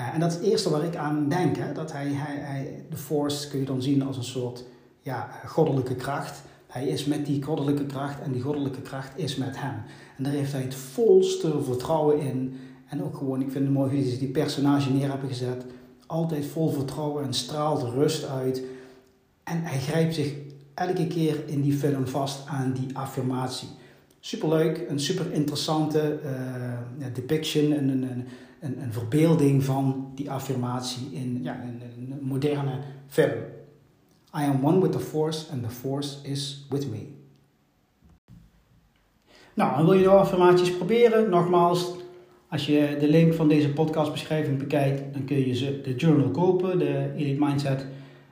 Uh, 0.00 0.14
en 0.14 0.20
dat 0.20 0.30
is 0.30 0.36
het 0.36 0.44
eerste 0.44 0.70
waar 0.70 0.84
ik 0.84 0.96
aan 0.96 1.28
denk. 1.28 1.56
Hè? 1.56 1.72
Dat 1.72 1.92
hij, 1.92 2.06
hij, 2.06 2.36
hij, 2.36 2.84
de 2.90 2.96
Force 2.96 3.48
kun 3.48 3.58
je 3.58 3.64
dan 3.64 3.82
zien 3.82 4.02
als 4.02 4.16
een 4.16 4.24
soort 4.24 4.64
ja, 5.00 5.30
goddelijke 5.46 5.94
kracht. 5.94 6.42
Hij 6.66 6.86
is 6.86 7.04
met 7.04 7.26
die 7.26 7.42
goddelijke 7.42 7.86
kracht 7.86 8.20
en 8.20 8.32
die 8.32 8.42
goddelijke 8.42 8.80
kracht 8.80 9.12
is 9.14 9.36
met 9.36 9.60
hem. 9.60 9.82
En 10.16 10.24
daar 10.24 10.32
heeft 10.32 10.52
hij 10.52 10.62
het 10.62 10.74
volste 10.74 11.62
vertrouwen 11.62 12.20
in. 12.20 12.56
En 12.88 13.04
ook 13.04 13.16
gewoon, 13.16 13.40
ik 13.40 13.50
vind 13.50 13.64
het 13.64 13.74
mooi 13.74 13.96
hoe 13.96 14.10
ze 14.10 14.18
die 14.18 14.28
personage 14.28 14.92
neer 14.92 15.08
hebben 15.08 15.28
gezet. 15.28 15.64
Altijd 16.06 16.46
vol 16.46 16.70
vertrouwen 16.70 17.24
en 17.24 17.34
straalt 17.34 17.82
rust 17.82 18.28
uit. 18.28 18.62
En 19.44 19.62
hij 19.62 19.78
grijpt 19.78 20.14
zich 20.14 20.34
elke 20.74 21.06
keer 21.06 21.42
in 21.46 21.60
die 21.60 21.72
film 21.72 22.06
vast 22.06 22.46
aan 22.46 22.72
die 22.72 22.96
affirmatie. 22.96 23.68
Superleuk, 24.20 24.84
een 24.88 25.00
super 25.00 25.32
interessante 25.32 26.18
uh, 26.24 27.06
depiction, 27.14 27.70
een, 27.70 27.88
een, 27.88 28.02
een, 28.02 28.26
een 28.60 28.92
verbeelding 28.92 29.64
van 29.64 30.10
die 30.14 30.30
affirmatie 30.30 31.08
in 31.12 31.42
ja, 31.42 31.60
een, 31.62 31.82
een 31.96 32.18
moderne 32.22 32.78
film. 33.06 33.38
I 34.34 34.42
am 34.42 34.64
one 34.64 34.80
with 34.80 34.92
the 34.92 35.00
force 35.00 35.50
and 35.52 35.62
the 35.62 35.70
force 35.70 36.16
is 36.22 36.66
with 36.68 36.90
me. 36.90 37.16
Nou, 39.54 39.78
en 39.78 39.84
wil 39.84 39.94
je 39.94 40.04
nou 40.04 40.18
affirmaties 40.18 40.76
proberen? 40.76 41.30
Nogmaals, 41.30 41.94
als 42.48 42.66
je 42.66 42.96
de 43.00 43.08
link 43.08 43.34
van 43.34 43.48
deze 43.48 43.72
podcastbeschrijving 43.72 44.58
bekijkt, 44.58 45.14
dan 45.14 45.24
kun 45.24 45.46
je 45.46 45.54
ze 45.54 45.80
de 45.80 45.94
journal 45.94 46.30
kopen, 46.30 46.78
de 46.78 47.12
Elite 47.16 47.44
Mindset 47.44 47.86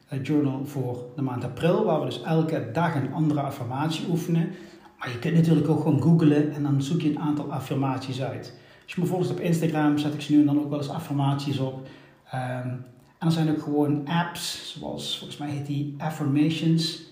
eh, 0.08 0.18
Journal 0.22 0.64
voor 0.64 1.04
de 1.16 1.22
maand 1.22 1.44
april, 1.44 1.84
waar 1.84 2.00
we 2.00 2.06
dus 2.06 2.22
elke 2.22 2.68
dag 2.72 2.94
een 2.94 3.12
andere 3.12 3.40
affirmatie 3.40 4.08
oefenen. 4.08 4.50
Maar 4.98 5.10
je 5.10 5.18
kunt 5.18 5.34
natuurlijk 5.34 5.68
ook 5.68 5.82
gewoon 5.82 6.02
googlen 6.02 6.52
en 6.52 6.62
dan 6.62 6.82
zoek 6.82 7.00
je 7.00 7.08
een 7.08 7.18
aantal 7.18 7.52
affirmaties 7.52 8.22
uit. 8.22 8.54
Als 8.86 8.94
je 8.94 9.00
me 9.00 9.30
op 9.30 9.40
Instagram, 9.40 9.98
zet 9.98 10.14
ik 10.14 10.20
ze 10.20 10.32
nu 10.32 10.40
en 10.40 10.46
dan 10.46 10.58
ook 10.58 10.70
wel 10.70 10.78
eens 10.78 10.88
affirmaties 10.88 11.58
op. 11.58 11.88
Um, 12.34 12.84
en 13.18 13.26
er 13.26 13.32
zijn 13.32 13.50
ook 13.50 13.62
gewoon 13.62 14.08
apps, 14.08 14.74
zoals 14.78 15.18
volgens 15.18 15.38
mij 15.38 15.48
heet 15.48 15.66
die 15.66 15.94
Affirmations. 15.98 17.02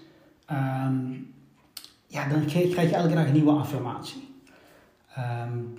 Um, 0.51 1.33
ja, 2.07 2.29
dan 2.29 2.45
krijg 2.45 2.91
je 2.91 2.95
elke 2.95 3.15
dag 3.15 3.27
een 3.27 3.33
nieuwe 3.33 3.51
affirmatie. 3.51 4.29
Um, 5.19 5.75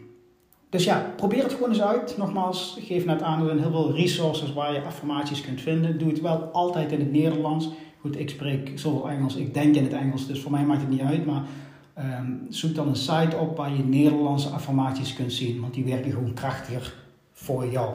dus 0.70 0.84
ja, 0.84 1.14
probeer 1.16 1.44
het 1.44 1.54
gewoon 1.54 1.70
eens 1.70 1.82
uit. 1.82 2.18
Nogmaals, 2.18 2.78
geef 2.82 3.06
net 3.06 3.22
aan, 3.22 3.40
er 3.40 3.46
zijn 3.46 3.60
heel 3.60 3.72
veel 3.72 3.94
resources 3.96 4.54
waar 4.54 4.74
je 4.74 4.82
affirmaties 4.82 5.42
kunt 5.42 5.62
vinden. 5.62 5.98
Doe 5.98 6.10
het 6.10 6.22
wel 6.22 6.38
altijd 6.38 6.92
in 6.92 7.00
het 7.00 7.12
Nederlands. 7.12 7.70
Goed, 8.02 8.20
ik 8.20 8.30
spreek 8.30 8.72
zoveel 8.80 9.10
Engels, 9.10 9.36
ik 9.36 9.54
denk 9.54 9.76
in 9.76 9.84
het 9.84 9.94
Engels, 9.94 10.28
dus 10.28 10.42
voor 10.42 10.52
mij 10.52 10.66
maakt 10.66 10.82
het 10.82 10.90
niet 10.90 11.02
uit. 11.02 11.26
Maar 11.26 11.44
Um, 12.00 12.46
zoek 12.50 12.76
dan 12.76 12.88
een 12.88 12.96
site 12.96 13.38
op 13.38 13.58
waar 13.58 13.74
je 13.74 13.84
Nederlandse 13.84 14.50
affirmaties 14.50 15.14
kunt 15.14 15.34
zien, 15.34 15.62
want 15.62 15.74
die 15.74 15.86
werken 15.86 16.12
gewoon 16.12 16.34
krachtiger 16.34 16.94
voor 17.32 17.68
jou. 17.72 17.94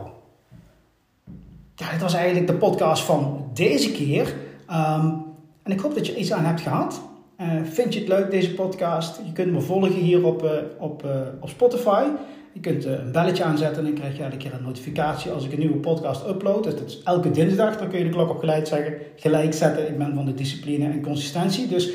Ja, 1.74 1.90
dit 1.90 2.00
was 2.00 2.14
eigenlijk 2.14 2.46
de 2.46 2.54
podcast 2.54 3.02
van 3.02 3.50
deze 3.54 3.92
keer. 3.92 4.34
Um, 4.70 5.24
en 5.62 5.72
ik 5.72 5.80
hoop 5.80 5.94
dat 5.94 6.06
je 6.06 6.16
iets 6.16 6.32
aan 6.32 6.44
hebt 6.44 6.60
gehad. 6.60 7.00
Uh, 7.40 7.46
vind 7.64 7.94
je 7.94 7.98
het 8.00 8.08
leuk, 8.08 8.30
deze 8.30 8.54
podcast? 8.54 9.20
Je 9.24 9.32
kunt 9.32 9.52
me 9.52 9.60
volgen 9.60 9.92
hier 9.92 10.24
op, 10.24 10.44
uh, 10.44 10.50
op, 10.78 11.04
uh, 11.04 11.10
op 11.40 11.48
Spotify. 11.48 12.04
Je 12.52 12.60
kunt 12.60 12.84
een 12.84 13.12
belletje 13.12 13.44
aanzetten 13.44 13.78
en 13.78 13.84
dan 13.84 13.94
krijg 13.94 14.16
je 14.16 14.22
elke 14.22 14.36
keer 14.36 14.54
een 14.54 14.62
notificatie 14.62 15.30
als 15.30 15.44
ik 15.44 15.52
een 15.52 15.58
nieuwe 15.58 15.76
podcast 15.76 16.26
upload. 16.28 16.64
Dat 16.64 16.80
is 16.86 17.02
elke 17.02 17.30
dinsdag. 17.30 17.78
Dan 17.78 17.88
kun 17.88 17.98
je 17.98 18.04
de 18.04 18.10
klok 18.10 18.30
op 18.30 18.38
gelijk, 18.38 18.66
zeggen, 18.66 18.94
gelijk 19.16 19.54
zetten. 19.54 19.88
Ik 19.88 19.98
ben 19.98 20.14
van 20.14 20.24
de 20.24 20.34
discipline 20.34 20.84
en 20.84 21.02
consistentie. 21.02 21.68
Dus 21.68 21.90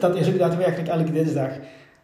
dat 0.00 0.16
is 0.16 0.28
ook 0.28 0.38
daadwerkelijk 0.38 0.88
elke 0.88 1.12
dinsdag. 1.12 1.50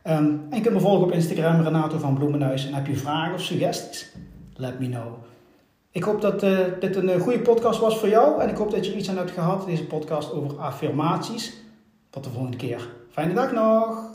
Um, 0.05 0.47
en 0.51 0.57
je 0.57 0.61
kunt 0.61 0.75
me 0.75 0.81
volgen 0.81 1.05
op 1.05 1.13
Instagram, 1.13 1.63
Renato 1.63 1.99
van 1.99 2.15
Bloemenhuis. 2.15 2.67
En 2.67 2.75
heb 2.75 2.87
je 2.87 2.97
vragen 2.97 3.35
of 3.35 3.41
suggesties? 3.41 4.13
Let 4.55 4.79
me 4.79 4.89
know. 4.89 5.15
Ik 5.91 6.03
hoop 6.03 6.21
dat 6.21 6.43
uh, 6.43 6.59
dit 6.81 6.97
een 6.97 7.09
uh, 7.09 7.21
goede 7.21 7.41
podcast 7.41 7.81
was 7.81 7.99
voor 7.99 8.09
jou. 8.09 8.43
En 8.43 8.49
ik 8.49 8.57
hoop 8.57 8.71
dat 8.71 8.87
je 8.87 8.97
iets 8.97 9.11
aan 9.11 9.17
hebt 9.17 9.31
gehad. 9.31 9.67
Deze 9.67 9.87
podcast 9.87 10.33
over 10.33 10.59
affirmaties. 10.59 11.53
Tot 12.11 12.25
de 12.25 12.31
volgende 12.31 12.57
keer. 12.57 12.89
Fijne 13.11 13.35
dag 13.35 13.53
nog! 13.53 14.08